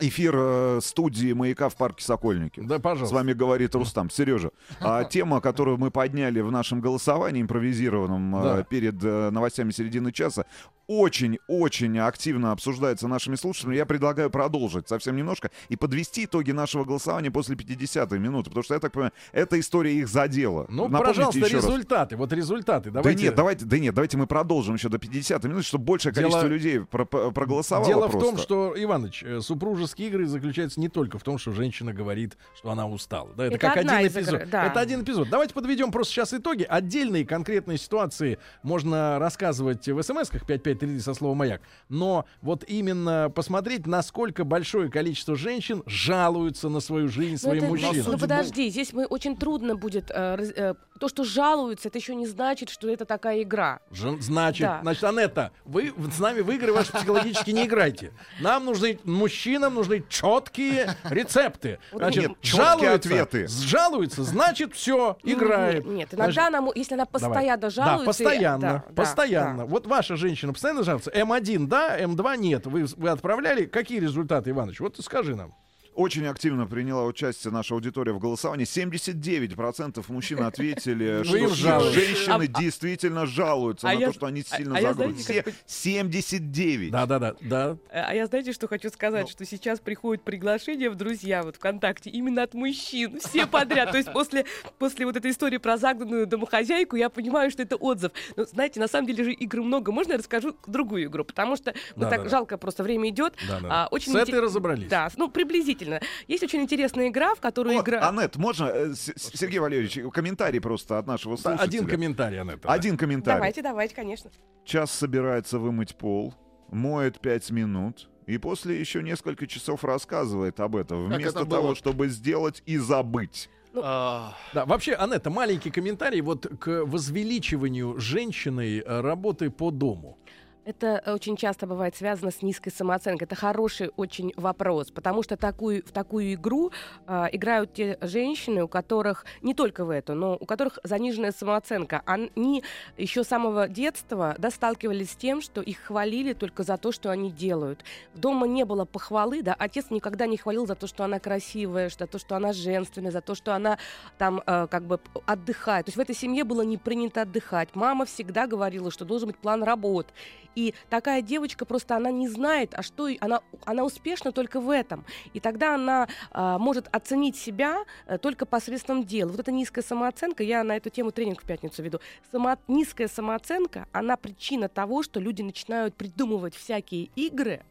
[0.00, 2.60] эфир э, студии «Маяка» в парке Сокольники.
[2.60, 3.14] Да, С пожалуйста.
[3.14, 4.10] вами говорит Рустам.
[4.10, 8.62] Сережа, а, тема, которую мы подняли в нашем голосовании импровизированном э, Да.
[8.64, 10.46] перед э, новостями середины часа,
[10.86, 13.76] очень-очень активно обсуждается нашими слушателями.
[13.76, 18.74] Я предлагаю продолжить совсем немножко и подвести итоги нашего голосования после 50-й минуты, потому что,
[18.74, 20.66] я так понимаю, эта история их задела.
[20.68, 21.64] Ну, Напомните пожалуйста, еще раз.
[21.66, 22.16] результаты.
[22.16, 22.90] Вот результаты.
[22.90, 23.18] Давайте.
[23.18, 26.22] Да нет, давайте, да нет, давайте мы продолжим еще до 50 минут, чтобы большее Дело-
[26.24, 28.18] количество людей про- про- проголосовало Дело просто.
[28.18, 32.36] в том, что, Иваныч, э, супружеские игры заключаются не только в том, что женщина говорит,
[32.56, 33.30] что она устала.
[33.36, 34.34] Да, это, Это как один из эпизод.
[34.40, 34.66] игр, да.
[34.66, 35.28] Это один эпизод.
[35.30, 36.64] Давайте подведем просто сейчас итоги.
[36.68, 40.44] Отдельные конкретные ситуации можно рассказывать в смс-ках
[40.74, 41.60] 5533 со словом «Маяк».
[41.88, 47.70] Но вот именно посмотреть, насколько большое количество женщин жалуются на свою жизнь Ну, своим это-
[47.72, 48.06] мужчинам.
[48.12, 52.26] Ну подожди, здесь мы очень трудно будет э, э, то, что жалуются, это еще не
[52.26, 53.80] значит, что это такая игра.
[53.90, 54.78] Ж- Значит, Да.
[54.82, 58.12] значит, Анетта, вы с нами в игры ваши психологически не играйте.
[58.40, 61.78] Нам нужны, мужчинам нужны четкие рецепты.
[61.92, 63.48] Значит, Нет, чёткие жалуется, ответы.
[63.48, 65.84] Жалуется, значит, все, играет.
[65.86, 67.28] Нет, иногда Значит, она, мо- если она давай.
[67.30, 68.04] постоянно жалуется...
[68.04, 69.58] Да, постоянно, да, да, постоянно.
[69.58, 69.64] да.
[69.66, 71.10] Вот ваша женщина постоянно жалуется.
[71.10, 72.66] М1 да, М2 нет.
[72.66, 73.66] Вы, вы отправляли.
[73.66, 74.80] Какие результаты, Иваныч?
[74.80, 75.54] Вот скажи нам.
[75.94, 78.66] Очень активно приняла участие наша аудитория в голосовании.
[78.66, 81.94] 79% мужчин ответили, Вы что им их жалуетесь.
[81.94, 85.14] женщины действительно жалуются а на то, что они сильно а загружены.
[85.14, 86.90] Все 79.
[86.90, 87.76] Да, да, да, да.
[87.90, 89.26] А я знаете, что хочу сказать?
[89.26, 89.30] Ну.
[89.30, 93.20] Что сейчас приходят приглашения в друзья вот ВКонтакте именно от мужчин.
[93.20, 93.92] Все подряд.
[93.92, 94.46] То есть после,
[94.78, 98.10] после вот этой истории про загнанную домохозяйку я понимаю, что это отзыв.
[98.36, 99.92] Но знаете, на самом деле же игр много.
[99.92, 101.24] Можно я расскажу другую игру?
[101.24, 103.34] Потому что Да, так да, жалко, просто время идет.
[103.48, 103.68] Да, да.
[103.70, 104.88] А, очень С этой разобрались.
[104.88, 105.83] Да, ну приблизительно.
[106.28, 108.08] Есть очень интересная игра, в которую Вот, игра...
[108.08, 111.64] Анет, можно, э, Сергей Валерьевич, комментарий просто от нашего слушателя.
[111.64, 112.72] Один комментарий, да.
[112.72, 113.36] Один комментарий.
[113.38, 114.30] Давайте, давайте, конечно.
[114.64, 116.34] Час собирается вымыть пол,
[116.70, 121.60] моет пять минут, и после еще несколько часов рассказывает об этом, Как вместо это было?
[121.60, 123.50] того, чтобы сделать и забыть.
[123.76, 130.18] А, Да, вообще, Анетта, маленький комментарий вот к возвеличиванию женщиной э, работы по дому.
[130.64, 133.26] Это очень часто бывает связано с низкой самооценкой.
[133.26, 136.72] Это хороший очень вопрос, потому что такую, в такую игру
[137.06, 142.02] а, играют те женщины, у которых, не только в эту, но у которых заниженная самооценка.
[142.06, 142.62] Они
[142.96, 147.10] еще с самого детства да, сталкивались с тем, что их хвалили только за то, что
[147.10, 147.84] они делают.
[148.14, 152.06] Дома не было похвалы, да, отец никогда не хвалил за то, что она красивая, за
[152.06, 153.76] то, что она женственная, за то, что она
[154.16, 155.86] там э, как бы отдыхает.
[155.86, 157.74] То есть в этой семье было не принято отдыхать.
[157.74, 160.06] Мама всегда говорила, что должен быть план работ.
[160.54, 165.04] И такая девочка просто она не знает, а что она она успешна только в этом,
[165.32, 169.30] и тогда она а, может оценить себя э, только посредством дела.
[169.30, 172.00] Вот эта низкая самооценка, я на эту тему тренинг в пятницу веду.
[172.30, 177.62] Само- низкая самооценка, она причина того, что люди начинают придумывать всякие игры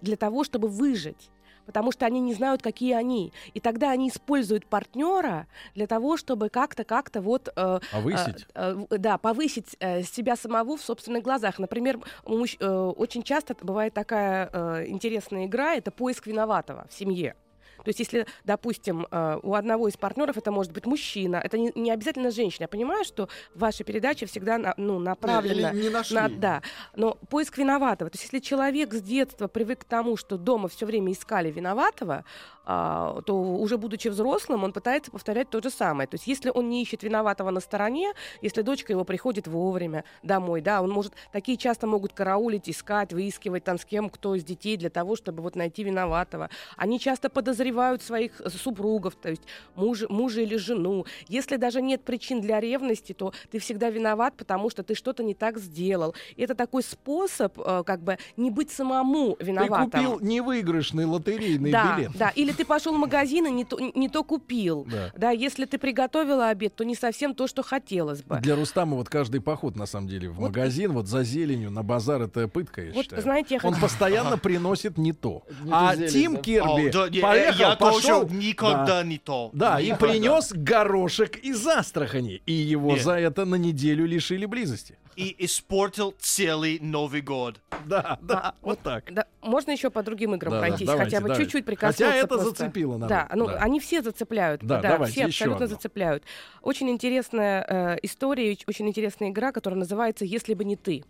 [0.00, 1.30] для того, чтобы выжить.
[1.68, 3.30] Потому что они не знают, какие они.
[3.52, 7.50] И тогда они используют партнера для того, чтобы как-то, как-то вот...
[7.54, 8.46] э, Повысить.
[8.54, 11.58] э, э, да, повысить э, себя самого в собственных глазах.
[11.58, 16.94] Например, у мужч- э, очень часто бывает такая э, интересная игра, это поиск виноватого в
[16.94, 17.34] семье.
[17.78, 21.72] То есть, если, допустим, э, у одного из партнеров это может быть мужчина, это не,
[21.74, 22.64] не обязательно женщина.
[22.64, 26.16] Я понимаю, что ваша передача всегда на- ну, направлена не нашли.
[26.16, 26.62] на- да,
[26.96, 28.10] но поиск виноватого.
[28.10, 32.24] То есть, если человек с детства привык к тому, что дома все время искали виноватого,
[32.70, 36.06] а, то уже будучи взрослым, он пытается повторять то же самое.
[36.06, 38.12] То есть, если он не ищет виноватого на стороне,
[38.42, 43.64] если дочка его приходит вовремя домой, да, он может, такие часто могут караулить, искать, выискивать
[43.64, 46.50] там с кем, кто из детей для того, чтобы вот найти виноватого.
[46.76, 47.67] Они часто подозревают
[48.02, 49.42] своих э, супругов, то есть
[49.76, 51.04] мужа, мужа или жену.
[51.28, 55.34] Если даже нет причин для ревности, то ты всегда виноват, потому что ты что-то не
[55.34, 56.14] так сделал.
[56.36, 59.90] И это такой способ, э, как бы, не быть самому Ты виноватым.
[59.90, 62.10] купил невыигрышный лотерейный да, билет.
[62.14, 62.30] да.
[62.30, 64.86] Или ты пошел в магазин и не то, не то купил.
[65.14, 65.30] Да.
[65.30, 68.38] если ты приготовила обед, то не совсем то, что хотелось бы.
[68.40, 71.82] Для Рустама вот каждый поход, на самом деле, в Вот- магазин, вот за зеленью, на
[71.82, 73.22] базар, это пытка, я Вот, считаю.
[73.22, 75.42] знаете, я Он хочу- постоянно приносит не то.
[75.62, 76.40] Не а зелень, Тим да?
[76.42, 77.20] Кирби О, да, я-
[77.58, 79.50] поехал, я пошел, тоже никогда да, не то.
[79.52, 80.06] Да, и Никогда.
[80.06, 82.42] принес горошек из Астрахани.
[82.46, 83.02] И его Нет.
[83.02, 84.96] за это на неделю лишили близости.
[85.16, 87.60] И испортил целый Новый год.
[87.86, 89.12] Да, да, вот так.
[89.12, 91.44] Да, можно еще по другим играм Да, да, пройтись, давайте, хотя бы давайте.
[91.44, 92.04] чуть-чуть прикоснуться.
[92.04, 92.50] Хотя это просто.
[92.50, 93.54] зацепило народ, Да, ну да.
[93.56, 94.62] они все зацепляют.
[94.62, 95.76] Да, Да, давайте все еще абсолютно одну.
[95.76, 96.22] зацепляют.
[96.62, 101.02] Очень интересная э, история, и очень интересная игра, которая называется «Если бы не ты».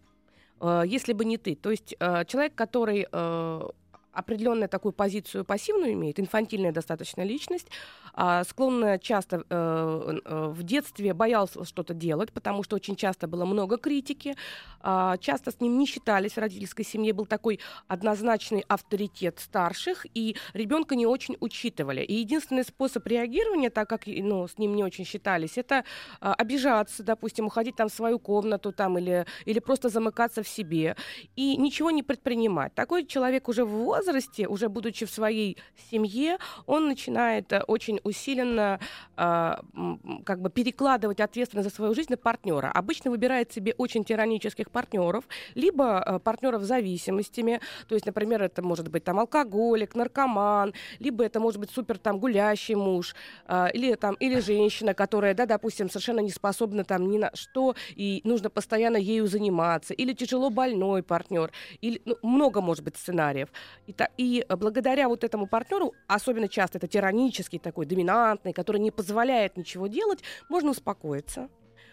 [0.60, 1.54] Э, «Если бы не ты».
[1.54, 3.60] То есть э, человек, который э,
[4.18, 7.68] определенную такую позицию пассивную имеет, инфантильная достаточно личность,
[8.14, 13.44] а, склонная часто э, э, в детстве боялся что-то делать, потому что очень часто было
[13.44, 14.34] много критики,
[14.80, 20.36] а, часто с ним не считались в родительской семье, был такой однозначный авторитет старших, и
[20.52, 22.00] ребенка не очень учитывали.
[22.02, 25.84] И единственный способ реагирования, так как ну, с ним не очень считались, это
[26.20, 30.96] а, обижаться, допустим, уходить там в свою комнату там, или, или просто замыкаться в себе
[31.36, 32.74] и ничего не предпринимать.
[32.74, 34.07] Такой человек уже в возрасте,
[34.48, 35.56] уже будучи в своей
[35.90, 38.80] семье, он начинает э, очень усиленно
[39.16, 39.60] а,
[40.24, 42.70] как бы перекладывать ответственность за свою жизнь на партнера.
[42.70, 48.62] Обычно выбирает себе очень тиранических партнеров, либо э, партнеров с зависимостями, то есть, например, это
[48.62, 53.14] может быть там алкоголик, наркоман, либо это может быть супер там гулящий муж,
[53.46, 57.74] а, или там или женщина, которая, да, допустим, совершенно не способна там ни на что
[57.96, 63.48] и нужно постоянно ею заниматься, или тяжело больной партнер, или ну, много может быть сценариев.
[63.86, 68.90] И, и э, благодаря вот этому партнеру, особенно часто это тиранический такой доминантный, который не
[68.90, 71.48] позволяет ничего делать, можно успокоиться.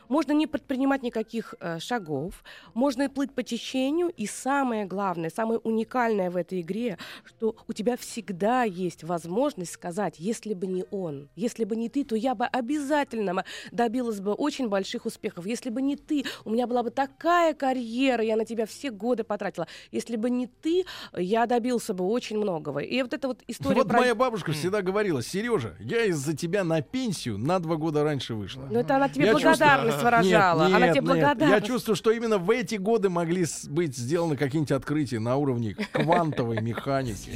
[0.10, 6.30] Можно не предпринимать никаких э, шагов, можно плыть по течению, и самое главное, самое уникальное
[6.30, 11.64] в этой игре, что у тебя всегда есть возможность сказать, если бы не он, если
[11.64, 15.46] бы не ты, то я бы обязательно добилась бы очень больших успехов.
[15.46, 19.24] Если бы не ты, у меня была бы такая карьера, я на тебя все годы
[19.24, 19.68] потратила.
[19.92, 22.80] Если бы не ты, я добился бы очень многого.
[22.80, 24.00] И вот эта вот история Вот про...
[24.00, 28.68] моя бабушка всегда говорила, Сережа, я из-за тебя на пенсию на два года раньше вышла.
[28.70, 30.68] Ну, это она тебе Я благодарность выражала.
[30.68, 31.04] Нет, она нет, тебе нет.
[31.04, 31.62] благодарность.
[31.62, 36.62] Я чувствую, что именно в эти годы могли быть сделаны какие-нибудь открытия на уровне квантовой
[36.62, 37.32] механики.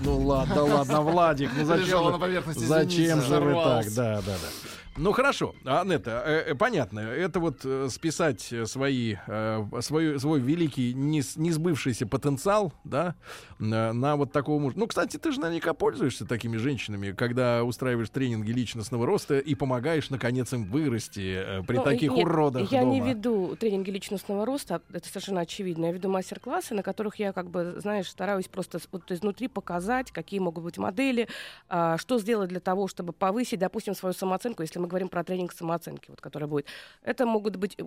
[0.00, 3.86] Ну ладно, ладно, Владик, ну зачем, Лежала вы- на поверхности, зачем же вы так?
[3.94, 4.70] Да, да, да.
[4.96, 7.00] Ну хорошо, Анетта, э, э, понятно.
[7.00, 13.16] Это вот э, списать э, свои, э, свой, свой великий не, не сбывшийся потенциал, да,
[13.58, 14.78] на, на вот такого мужа.
[14.78, 20.10] Ну, кстати, ты же наверняка пользуешься такими женщинами, когда устраиваешь тренинги личностного роста и помогаешь,
[20.10, 22.92] наконец, им вырасти э, при Ну, таких нет, уродах Я дома.
[22.92, 25.86] не веду тренинги личностного роста, это совершенно очевидно.
[25.86, 30.38] Я веду мастер-классы, на которых я, как бы, знаешь, стараюсь просто вот изнутри показать, какие
[30.38, 31.26] могут быть модели,
[31.68, 35.52] а, что сделать для того, чтобы повысить, допустим, свою самооценку, если мы говорим про тренинг
[35.52, 36.66] самооценки, вот, который будет.
[37.02, 37.84] Это могут быть, э,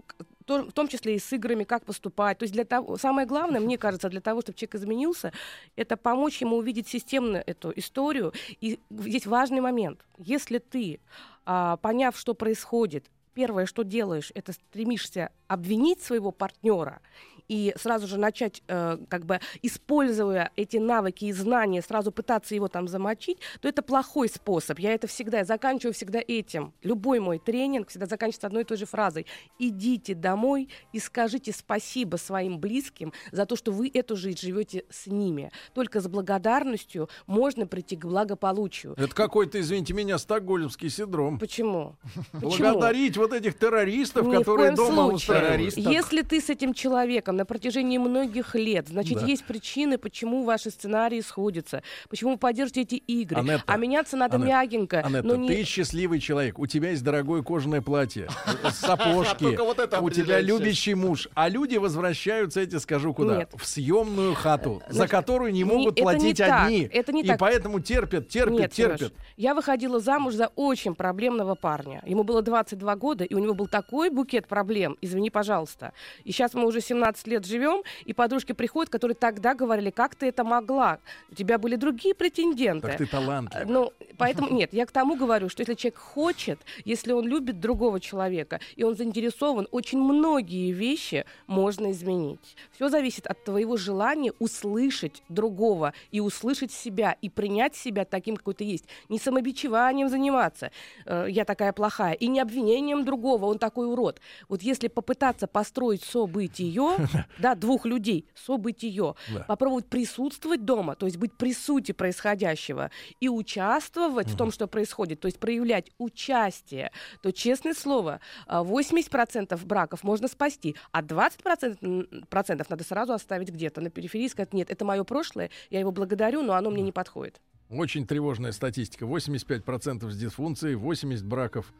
[0.47, 2.37] в том числе и с играми, как поступать.
[2.39, 5.31] То есть для того, самое главное, мне кажется, для того, чтобы человек изменился,
[5.75, 8.33] это помочь ему увидеть системно эту историю.
[8.61, 9.99] И здесь важный момент.
[10.17, 10.99] Если ты,
[11.45, 16.99] а, поняв, что происходит, первое, что делаешь, это стремишься обвинить своего партнера
[17.47, 22.67] и сразу же начать, э, как бы, используя эти навыки и знания, сразу пытаться его
[22.67, 24.79] там замочить, то это плохой способ.
[24.79, 26.73] Я это всегда, я заканчиваю всегда этим.
[26.83, 29.25] Любой мой тренинг всегда заканчивается одной и той же фразой.
[29.59, 35.07] Идите домой и скажите спасибо своим близким за то, что вы эту жизнь живете с
[35.07, 35.51] ними.
[35.73, 38.93] Только с благодарностью можно прийти к благополучию.
[38.97, 41.39] Это какой-то, извините меня, стокгольмский синдром.
[41.39, 41.95] Почему?
[42.33, 42.49] Почему?
[42.73, 45.15] Благодарить вот этих террористов, Ни которые дома случае.
[45.15, 45.77] устраивают.
[45.77, 49.25] Если ты с этим человеком на протяжении многих лет, значит, Да.
[49.25, 53.39] есть причины, почему ваши сценарии сходятся, почему вы поддержите эти игры.
[53.39, 54.99] Анетта, а меняться надо Анетта, мягенько.
[55.01, 55.47] Анетта, но не...
[55.47, 56.59] ты счастливый человек.
[56.59, 58.27] У тебя есть дорогое кожаное платье,
[58.63, 59.57] э, сапожки,
[60.01, 61.29] у тебя любящий муж.
[61.33, 63.47] А люди возвращаются, тебе скажу, куда?
[63.55, 66.89] В съемную хату, за Значит, которую не могут платить одни.
[66.91, 67.39] это не И так.
[67.39, 69.13] поэтому терпят, терпят, терпят.
[69.35, 72.01] я выходила замуж за очень проблемного парня.
[72.05, 74.97] Ему было 22 года, и у него был такой букет проблем.
[75.01, 75.93] Извини, пожалуйста.
[76.23, 80.27] И сейчас мы уже 17 лет живем, и подружки приходят, которые тогда говорили, как ты
[80.27, 80.99] это могла?
[81.31, 82.87] У тебя были другие претенденты.
[82.87, 83.67] Так ты талантлив.
[83.67, 87.99] Ну, поэтому нет, я к тому говорю, что если человек хочет, если он любит другого
[87.99, 92.55] человека, и он заинтересован, очень многие вещи можно изменить.
[92.71, 98.53] Все зависит от твоего желания услышать другого и услышать себя, и принять себя таким, какой
[98.53, 98.85] ты есть.
[99.09, 100.71] Не самобичеванием заниматься,
[101.05, 104.21] э, я такая плохая, и не обвинением другого, он такой урод.
[104.49, 106.71] Вот если попытаться построить событие,
[107.39, 109.43] да, двух людей, событие, Да.
[109.47, 115.19] попробовать присутствовать дома, то есть быть при сути происходящего и участвовать в том, что происходит,
[115.19, 122.07] то есть проявлять участие, то, честное слово, а, 80% браков можно спасти, а 20% м,
[122.29, 125.91] процентов надо сразу оставить где-то на периферии и сказать, нет, это мое прошлое, я его
[125.91, 127.41] благодарю, но оно мне не подходит.
[127.69, 129.05] Очень тревожная статистика.
[129.05, 131.73] 85% с дисфункцией, 80 браков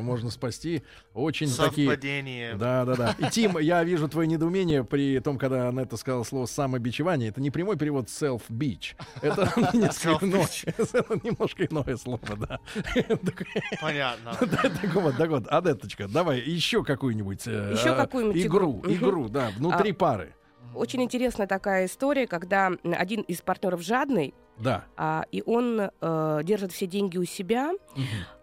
[0.00, 0.82] можно спасти.
[1.14, 1.88] Очень такие...
[1.88, 2.54] Совпадение.
[2.56, 3.16] Да, да, да.
[3.18, 7.28] И Тим, я вижу твое недоумение при том, когда Анетта сказала слово самобичевание.
[7.30, 8.94] Это не прямой перевод self-beach.
[9.22, 9.52] Это
[11.24, 12.58] немножко иное слово, да.
[13.80, 14.36] Понятно.
[14.50, 19.28] Да, Так вот, так вот, Анетточка, давай еще какую-нибудь э, Еще э, какую-нибудь игру, игру.
[19.28, 20.34] Да, внутри А, пары.
[20.74, 24.84] Очень интересная такая история, когда один из партнеров жадный, Да.
[24.96, 27.72] а, и он э, держит все деньги у себя,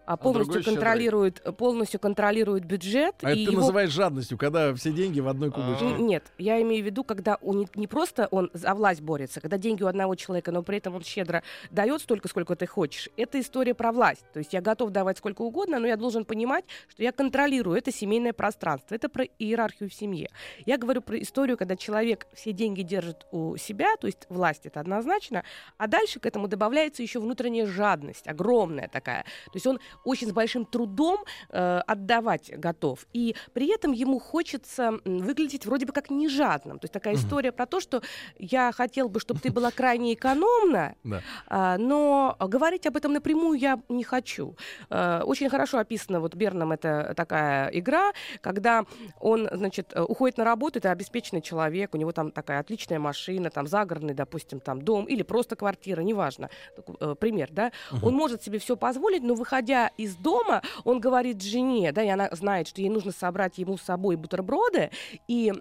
[0.08, 0.74] а полностью щедрый.
[0.74, 3.14] контролирует, полностью контролирует бюджет.
[3.22, 5.84] А это ты его- называешь жадностью, когда все деньги в одной кубышке.
[5.84, 9.40] Н- Нет, я имею в виду, когда он не, не просто он за власть борется,
[9.42, 13.10] когда деньги у одного человека, но при этом он щедро дает столько, сколько ты хочешь.
[13.18, 14.24] Это история про власть.
[14.32, 17.92] То есть я готов давать сколько угодно, но я должен понимать, что я контролирую это
[17.92, 18.94] семейное пространство.
[18.94, 20.30] Это про иерархию в семье.
[20.64, 24.80] Я говорю про историю, когда человек все деньги держит у себя, то есть власть это
[24.80, 25.44] однозначно,
[25.76, 29.24] а дальше к этому добавляется еще внутренняя жадность, огромная такая.
[29.46, 33.06] То есть он очень с большим трудом э, отдавать готов.
[33.12, 36.78] И при этом ему хочется выглядеть вроде бы как не жадным.
[36.78, 38.02] То есть такая история про то, что
[38.38, 40.94] я хотел бы, чтобы ты была крайне экономна,
[41.46, 44.56] а, но говорить об этом напрямую я не хочу.
[44.90, 48.84] Э, Очень хорошо описано вот Берном это такая игра, когда
[49.20, 53.50] он, значит, э, уходит на работу, это обеспеченный человек, у него там такая отличная машина,
[53.50, 56.50] там загородный, допустим, там дом или просто квартира, неважно,
[57.00, 61.92] э, пример, да, он может себе все позволить, но выходя из дома, он говорит жене,
[61.92, 64.90] да, и она знает, что ей нужно собрать ему с собой бутерброды,
[65.26, 65.52] и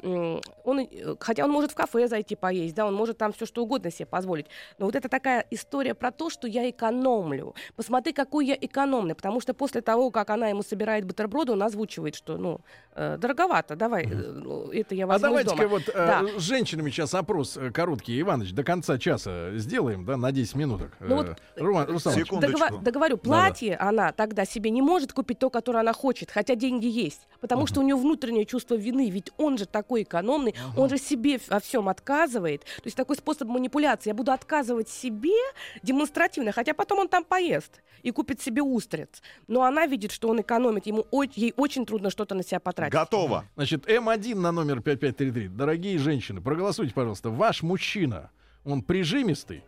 [0.63, 3.63] он, э, хотя он может в кафе зайти поесть, да, он может там все что
[3.63, 7.55] угодно себе позволить, но вот это такая история про то, что я экономлю.
[7.75, 12.15] Посмотри, какой я экономный, потому что после того, как она ему собирает бутерброды, он озвучивает,
[12.15, 12.61] что, ну,
[12.95, 16.23] э, дороговато, давай, э, ну, это я А возьму из давайте-ка вот Да.
[16.37, 20.91] с женщинами сейчас опрос короткий, Иваныч, до конца часа сделаем, да, на 10 минуток.
[20.99, 22.15] Ну вот, Руслан-.
[22.39, 26.87] Догова- договорю, платье она тогда себе не может купить то, которое она хочет, хотя деньги
[26.87, 27.27] есть.
[27.39, 31.39] Потому что у нее внутреннее чувство вины, ведь он же такой экономный, он же себе
[31.47, 32.61] во всем отказывает.
[32.61, 34.09] То есть такой способ манипуляции.
[34.09, 35.37] Я буду отказывать себе
[35.83, 39.21] демонстративно, хотя потом он там поест и купит себе устриц.
[39.47, 42.93] Но она видит, что он экономит, ему, ей очень трудно что-то на себя потратить.
[42.93, 43.45] Готово.
[43.55, 45.47] Значит, М1 на номер 5533.
[45.49, 47.29] Дорогие женщины, проголосуйте, пожалуйста.
[47.29, 48.31] Ваш мужчина,
[48.65, 49.63] он прижимистый,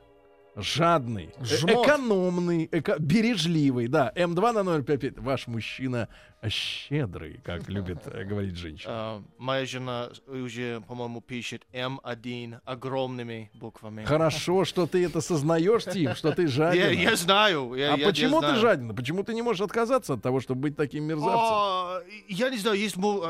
[0.61, 1.85] жадный, э- Жмот.
[1.87, 3.87] экономный, эко- бережливый.
[3.87, 5.17] Да, М2 на номер 55.
[5.23, 6.07] Ваш мужчина
[6.47, 8.91] щедрый, как любит э, говорить женщина.
[8.93, 14.05] А, моя жена уже, по-моему, пишет М1 огромными буквами.
[14.05, 16.89] Хорошо, что ты это сознаешь, Тим, что ты Я, жадина.
[16.91, 17.73] я знаю.
[17.75, 18.61] Я, а я- я почему ты знаю.
[18.61, 18.93] жадина?
[18.93, 21.39] Почему ты не можешь отказаться от того, чтобы быть таким мерзавцем?
[21.41, 23.23] А, я не знаю, есть, му-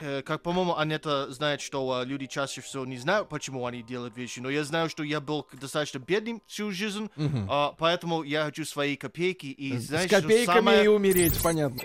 [0.00, 4.16] э, как, по-моему, Анетта знает, что э, люди чаще всего не знают, почему они делают
[4.16, 7.10] вещи, но я знаю, что я был достаточно бедным всю жизнь,
[7.48, 10.84] а, поэтому я хочу свои копейки, и знаешь, С копейками что самое...
[10.84, 11.80] и умереть, понятно.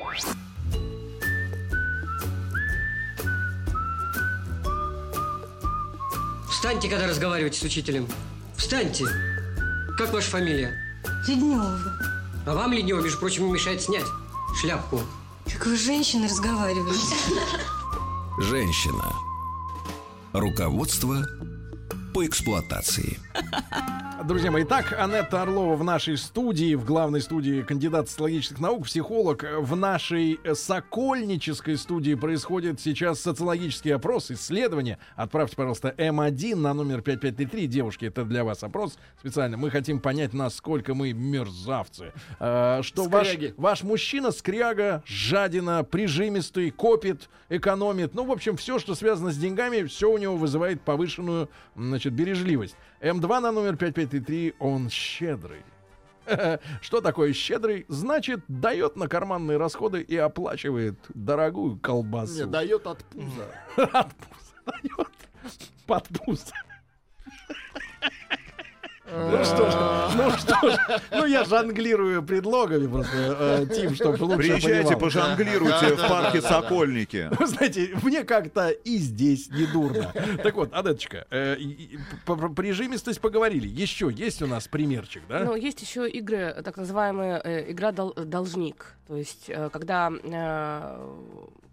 [6.60, 8.06] Встаньте, когда разговариваете с учителем.
[8.58, 9.06] Встаньте.
[9.98, 10.78] Как ваша фамилия?
[11.26, 11.80] Леднева.
[12.46, 14.04] А вам, Леднева, между прочим, не мешает снять
[14.60, 15.00] шляпку.
[15.46, 17.16] Как вы с женщиной разговариваете?
[18.42, 19.06] Женщина.
[20.34, 21.26] Руководство
[22.20, 23.18] по эксплуатации.
[24.26, 29.46] Друзья мои, итак, Анетта Орлова в нашей студии, в главной студии кандидат социологических наук, психолог.
[29.60, 34.98] В нашей сокольнической студии происходит сейчас социологический опрос, исследование.
[35.16, 37.68] Отправьте, пожалуйста, М1 на номер 5533.
[37.68, 39.56] Девушки, это для вас опрос специально.
[39.56, 42.12] Мы хотим понять, насколько мы мерзавцы.
[42.40, 48.14] А, что ваш, ваш мужчина скряга, жадина, прижимистый, копит, экономит.
[48.14, 52.76] Ну, в общем, все, что связано с деньгами, все у него вызывает повышенную, значит, бережливость.
[53.02, 55.64] М2 на номер 5533, он щедрый.
[56.82, 57.86] Что такое щедрый?
[57.88, 62.46] Значит, дает на карманные расходы и оплачивает дорогую колбасу.
[62.46, 63.48] Не, дает от пуза.
[63.78, 65.10] От пуза дает.
[65.86, 66.54] Под пузо.
[69.12, 69.76] Ну что ж,
[70.16, 70.78] ну что ж,
[71.12, 77.30] ну я жонглирую предлогами просто, э, Тим, чтобы лучше Приезжайте, пожонглируйте в парке Сокольники.
[77.40, 80.14] Вы знаете, мне как-то и здесь не дурно.
[80.44, 81.58] Так вот, Адеточка, э,
[82.26, 83.68] про прижимистость поговорили.
[83.68, 85.44] Еще есть у нас примерчик, да?
[85.46, 88.96] Ну, есть еще игры, так называемая э, игра дол- должник.
[89.08, 91.08] То есть, э, когда э,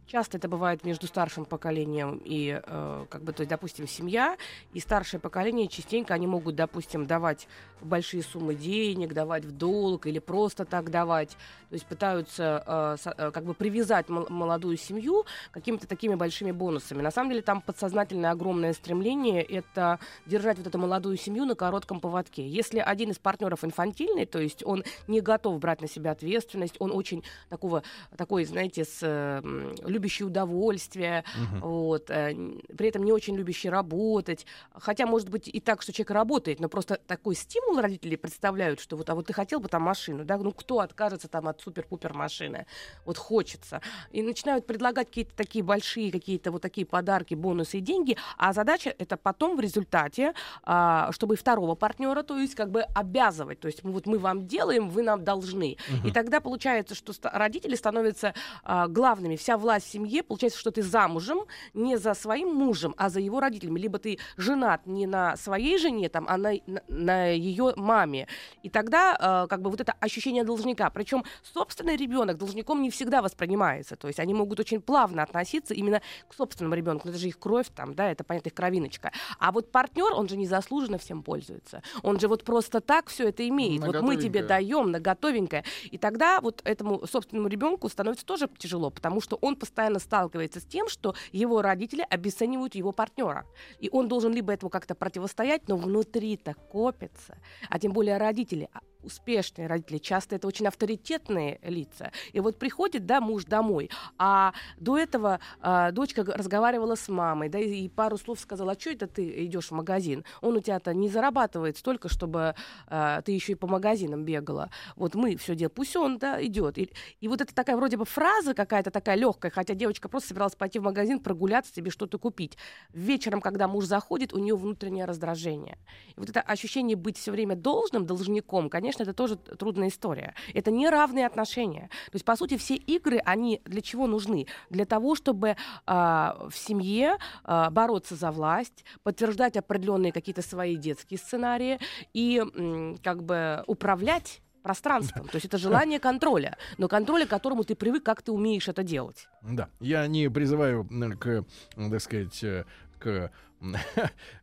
[0.07, 4.37] часто это бывает между старшим поколением и, э, как бы, то есть, допустим, семья,
[4.73, 7.49] и старшее поколение частенько они могут, допустим, давать
[7.81, 11.37] большие суммы денег, давать в долг или просто так давать.
[11.69, 17.03] То есть пытаются э, э, как бы привязать мол- молодую семью какими-то такими большими бонусами.
[17.03, 22.01] На самом деле там подсознательное огромное стремление это держать вот эту молодую семью на коротком
[22.01, 22.47] поводке.
[22.47, 26.93] Если один из партнеров инфантильный, то есть он не готов брать на себя ответственность, он
[26.93, 27.83] очень такого,
[28.17, 31.25] такой, знаете, с, э, любящий удовольствие,
[31.61, 32.35] вот, э,
[32.77, 34.47] при этом не очень любящий работать.
[34.75, 38.97] Хотя, может быть, и так, что человек работает, но просто такой стимул родители представляют, что
[38.97, 42.13] вот, а вот ты хотел бы там машину, да, ну кто откажется там от супер-пупер
[42.13, 42.67] машины?
[43.05, 43.81] Вот хочется.
[44.11, 48.95] И начинают предлагать какие-то такие большие, какие-то вот такие подарки, бонусы и деньги, а задача
[48.99, 53.69] это потом в результате, а, чтобы и второго партнера, то есть как бы обязывать, то
[53.69, 55.77] есть вот мы вам делаем, вы нам должны.
[56.05, 61.41] И тогда получается, что родители становятся а, главными, вся власть семье, получается, что ты замужем
[61.75, 66.09] не за своим мужем, а за его родителями, либо ты женат не на своей жене,
[66.09, 68.29] там, а на, на, на ее маме.
[68.63, 73.23] И тогда а, как бы вот это ощущение должника, причем собственный ребенок должником не всегда
[73.23, 77.39] воспринимается, то есть они могут очень плавно относиться именно к собственному ребенку, это же их
[77.39, 79.13] кровь там, да, это понятно их кровиночка.
[79.39, 83.47] А вот партнер, он же незаслуженно всем пользуется, он же вот просто так все это
[83.49, 83.85] имеет.
[83.85, 88.91] Вот мы тебе даем на готовенькое, и тогда вот этому собственному ребенку становится тоже тяжело,
[88.91, 93.47] потому что он постоянно сталкивается с тем, что его родители обесценивают его партнера.
[93.79, 97.39] И он должен либо этому как-то противостоять, но внутри-то копится.
[97.69, 102.13] А тем более родители, а, успешные родители, часто это очень авторитетные лица.
[102.33, 107.59] И вот приходит, да, муж домой, а до этого а, дочка разговаривала с мамой, да,
[107.59, 110.25] и пару слов сказала, а что это ты идешь в магазин?
[110.43, 112.55] Он у тебя-то не зарабатывает столько, чтобы
[112.89, 114.71] а, ты еще и по магазинам бегала.
[114.97, 116.79] Вот мы все делаем, пусть он, да, идет.
[116.79, 116.91] И,
[117.21, 120.79] и вот это такая вроде бы фраза какая-то такая легкая, хотя девочка просто собиралась пойти
[120.79, 122.57] в магазин, прогуляться, себе что-то купить.
[122.93, 125.79] Вечером, когда муж заходит, у нее внутреннее раздражение.
[126.17, 130.35] И вот это ощущение быть все время должным, должником, конечно, это тоже трудная история.
[130.55, 131.89] Это неравные отношения.
[132.07, 134.47] То есть, по сути, все игры, они для чего нужны?
[134.71, 141.19] Для того, чтобы а, в семье а, бороться за власть, подтверждать определенные какие-то свои детские
[141.19, 141.79] сценарии
[142.13, 145.29] и м, как бы управлять пространством.
[145.29, 148.83] То есть это желание контроля, но контроля, к которому ты привык, как ты умеешь это
[148.83, 149.29] делать.
[149.43, 150.85] Да, я не призываю
[151.21, 151.45] к,
[151.77, 152.65] так сказать, э,
[152.99, 153.31] к-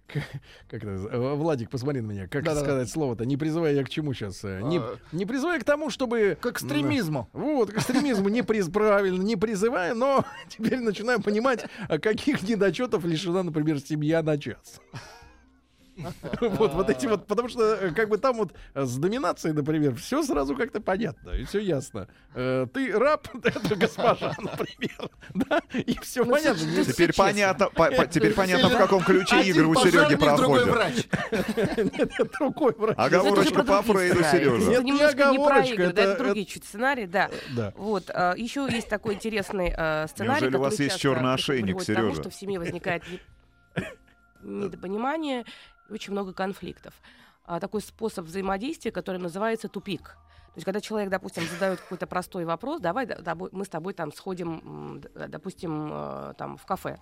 [0.07, 2.65] как это, э, Владик, посмотри на меня, как Да-да-да.
[2.65, 4.97] сказать слово-то, не призываю я к чему сейчас, не, А.
[5.11, 6.37] не призываю к тому, чтобы...
[6.39, 7.29] К экстремизму.
[7.33, 11.65] Вот, к экстремизму не приз, правильно, не призываю, но теперь начинаю понимать,
[12.01, 14.81] каких недочетов лишена, например, семья на час.
[16.41, 19.95] Вот, вот эти вот, потому что э, как бы там вот э, с доминацией, например,
[19.95, 22.07] все сразу как-то понятно, и все ясно.
[22.33, 26.63] Э, Ты раб, это госпожа, например, да, и все понятно.
[26.63, 30.67] не Теперь понятно, по- по- теперь понятно, в каком ключе игры у Сереги проходят.
[30.67, 31.05] врач.
[31.77, 32.95] Нет, нет, другой врач.
[32.97, 34.23] Оговорочка по Фрейду.
[34.23, 34.55] Сережа.
[34.55, 37.29] Это Нет, не немножко не про оговорочка, игры, да, это- другие чуть сценарии, да.
[37.55, 37.73] Да.
[37.77, 39.71] Вот, еще есть такой интересный
[40.07, 42.15] сценарий, Неужели у вас есть черный ошейник, Сережа?
[42.19, 43.19] что в семье возникает не-
[44.43, 45.45] недопонимание
[45.89, 46.93] очень много конфликтов.
[47.45, 50.17] А, такой способ взаимодействия, который называется тупик.
[50.53, 53.93] То есть, когда человек, допустим, задает какой-то простой вопрос, давай да- да, мы с тобой
[53.93, 56.99] там сходим, д- допустим, э, там в кафе.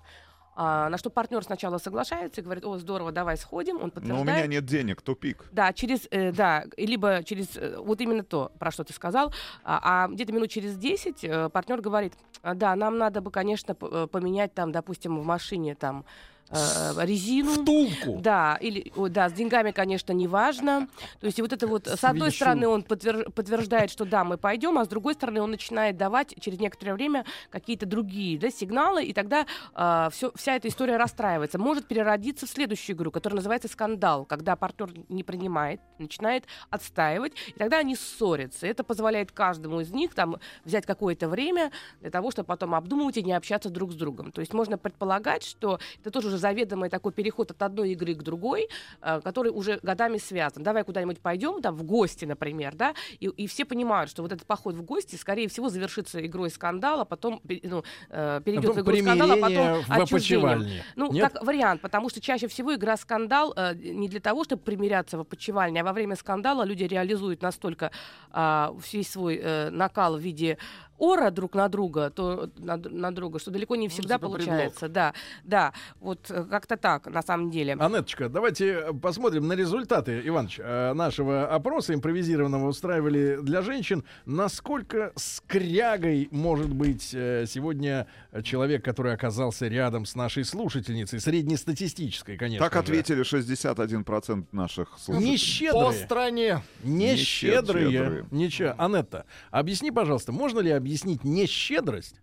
[0.56, 3.76] А, на что партнер сначала соглашается и говорит, о, здорово, давай сходим.
[3.78, 4.22] Он Но подтверждает.
[4.28, 5.46] у меня нет денег, тупик.
[5.52, 10.04] Да, через, э, да, либо через, э, вот именно то, про что ты сказал, а,
[10.06, 14.08] а где-то минут через 10 э, партнер говорит, «А, да, нам надо бы, конечно, э,
[14.12, 16.04] поменять там, допустим, в машине там
[16.52, 17.62] э, резину.
[17.64, 18.20] Втулку.
[18.22, 20.88] Да, или, о, да, с деньгами, конечно, не важно.
[21.20, 22.44] То есть вот это вот, с одной Свечу.
[22.44, 26.34] стороны, он подтвер- подтверждает, что да, мы пойдем, а с другой стороны, он начинает давать
[26.40, 31.58] через некоторое время какие-то другие да, сигналы, и тогда а, всё- вся эта история расстраивается.
[31.60, 37.54] Может переродиться в следующую игру, которая называется скандал, когда партнер не принимает, начинает отстаивать, и
[37.58, 38.68] тогда они ссорятся.
[38.68, 41.72] Это позволяет каждому из них там взять какое-то время
[42.02, 44.32] для того, чтобы потом обдумывать и не общаться друг с другом.
[44.32, 48.24] То есть можно предполагать, что это тоже уже заведомый такой переход от одной игры к
[48.24, 48.68] другой,
[49.02, 50.64] э, который уже годами связан.
[50.64, 54.46] Давай куда-нибудь пойдем, там, в гости, например, да, и, и все понимают, что вот этот
[54.46, 58.98] поход в гости, скорее всего, завершится игрой скандала, потом ну, э, перейдет Потом в игру
[58.98, 60.84] скандала, а потом в опочивальне.
[60.96, 61.32] Ну, Нет?
[61.32, 65.22] как вариант, потому что чаще всего игра скандал э, не для того, чтобы примиряться в
[65.22, 67.92] опочивальне, а во время скандала люди реализуют настолько
[68.32, 70.58] а, весь свой накал в виде
[71.02, 74.88] ора друг на друга, то на, на друга, что далеко не всегда типа получается.
[74.88, 77.74] Да, да, вот э, как-то так на самом деле.
[77.74, 84.04] Анеточка, давайте э, посмотрим на результаты, Иваныч, э, нашего опроса импровизированного устраивали для женщин.
[84.26, 88.06] Насколько скрягой может быть сегодня
[88.44, 92.80] человек, который оказался рядом с нашей слушательницей, среднестатистической, конечно Так же.
[92.80, 95.32] ответили 61% наших Не слушателей.
[95.32, 96.06] По щедрые.
[96.06, 96.62] стране.
[96.84, 97.90] Не Не щедрые.
[97.92, 98.26] щедрые.
[98.30, 98.76] Ничего.
[98.78, 100.91] Анетта, объясни, пожалуйста, можно ли объяснить
[101.24, 102.22] нещедрость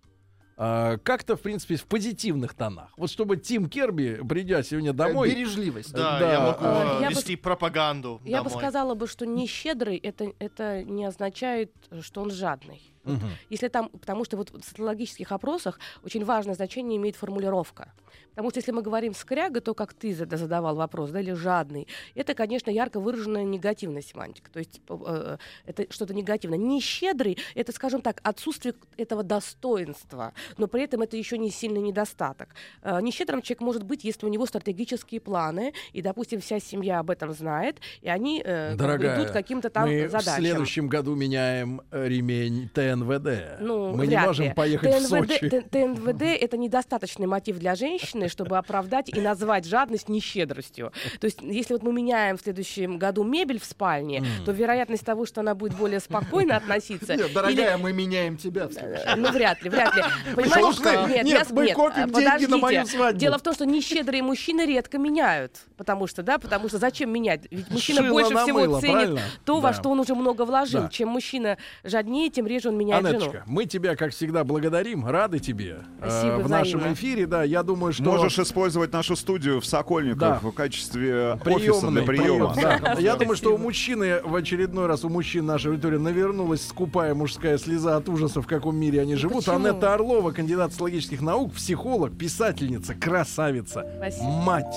[0.61, 2.91] а, как-то, в принципе, в позитивных тонах?
[2.97, 5.31] Вот чтобы Тим Керби, придя сегодня домой...
[5.31, 5.93] Бережливость.
[5.93, 8.65] Да, Да, я могу а, э, я бы- вести пропаганду Я бы домой.
[8.65, 12.83] сказала бы, что не щедрый это, это не означает, что он жадный.
[13.09, 13.31] Вот.
[13.51, 17.93] Если там, потому что вот в социологических опросах очень важное значение имеет формулировка.
[18.31, 21.89] Потому что если мы говорим скряга, то как ты зада- задавал вопрос, да, или жадный,
[22.15, 24.51] это, конечно, ярко выраженная негативная семантика.
[24.53, 26.59] То есть э, это что-то негативное.
[26.59, 31.81] Не щедрый, это, скажем так, отсутствие этого достоинства, но при этом это еще не сильный
[31.81, 32.55] недостаток.
[32.83, 37.11] Э, нещедрым человек может быть, если у него стратегические планы, и, допустим, вся семья об
[37.11, 40.35] этом знает, и они э, Дорогая, идут к каким-то там мы в задачам.
[40.45, 42.69] следующем году меняем э, ремень
[43.03, 43.61] ТНВД.
[43.61, 44.53] Ну, мы не можем ли.
[44.55, 45.49] поехать в ТНВД, Сочи.
[45.49, 50.93] Т- ТНВД это недостаточный мотив для женщины, чтобы оправдать и назвать жадность нещедростью.
[51.21, 55.27] То есть, если вот мы меняем в следующем году мебель в спальне, то вероятность того,
[55.27, 57.15] что она будет более спокойно относиться.
[57.15, 58.69] Нет, или- дорогая, мы меняем тебя.
[58.69, 60.03] в Э, Ну, вряд ли, вряд ли.
[60.35, 63.19] Понимаешь, нет, Нет, мы нет, копим деньги на мою свадьбу.
[63.19, 65.61] Дело в том, что нещедрые мужчины редко меняют.
[65.77, 67.47] Потому что, да, потому что зачем менять?
[67.51, 70.89] Ведь мужчина больше всего ценит то, во что он уже много вложил.
[70.89, 73.09] Чем мужчина жаднее, тем реже он меняет жену.
[73.09, 76.95] Анеточка, мы тебя, как всегда, благодарим, рады тебе э, Спасибо, в нашем взаимно.
[76.95, 77.27] эфире.
[77.27, 80.49] Да, я думаю, что Можешь использовать нашу студию в Сокольниках Да.
[80.49, 82.55] в качестве офиса приемный, для приема.
[82.55, 82.95] прием, да.
[82.99, 87.59] Я думаю, что у мужчины в очередной раз у мужчин нашей аудитории навернулась скупая мужская
[87.59, 89.45] слеза от ужаса, в каком мире они живут.
[89.45, 89.57] почему?
[89.57, 94.25] Анетта Орлова, кандидат социологических наук, психолог, писательница, красавица, Спасибо.
[94.29, 94.77] мать.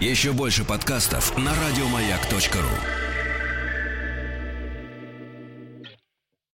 [0.00, 3.09] Еще больше подкастов на радиомаяк.ру.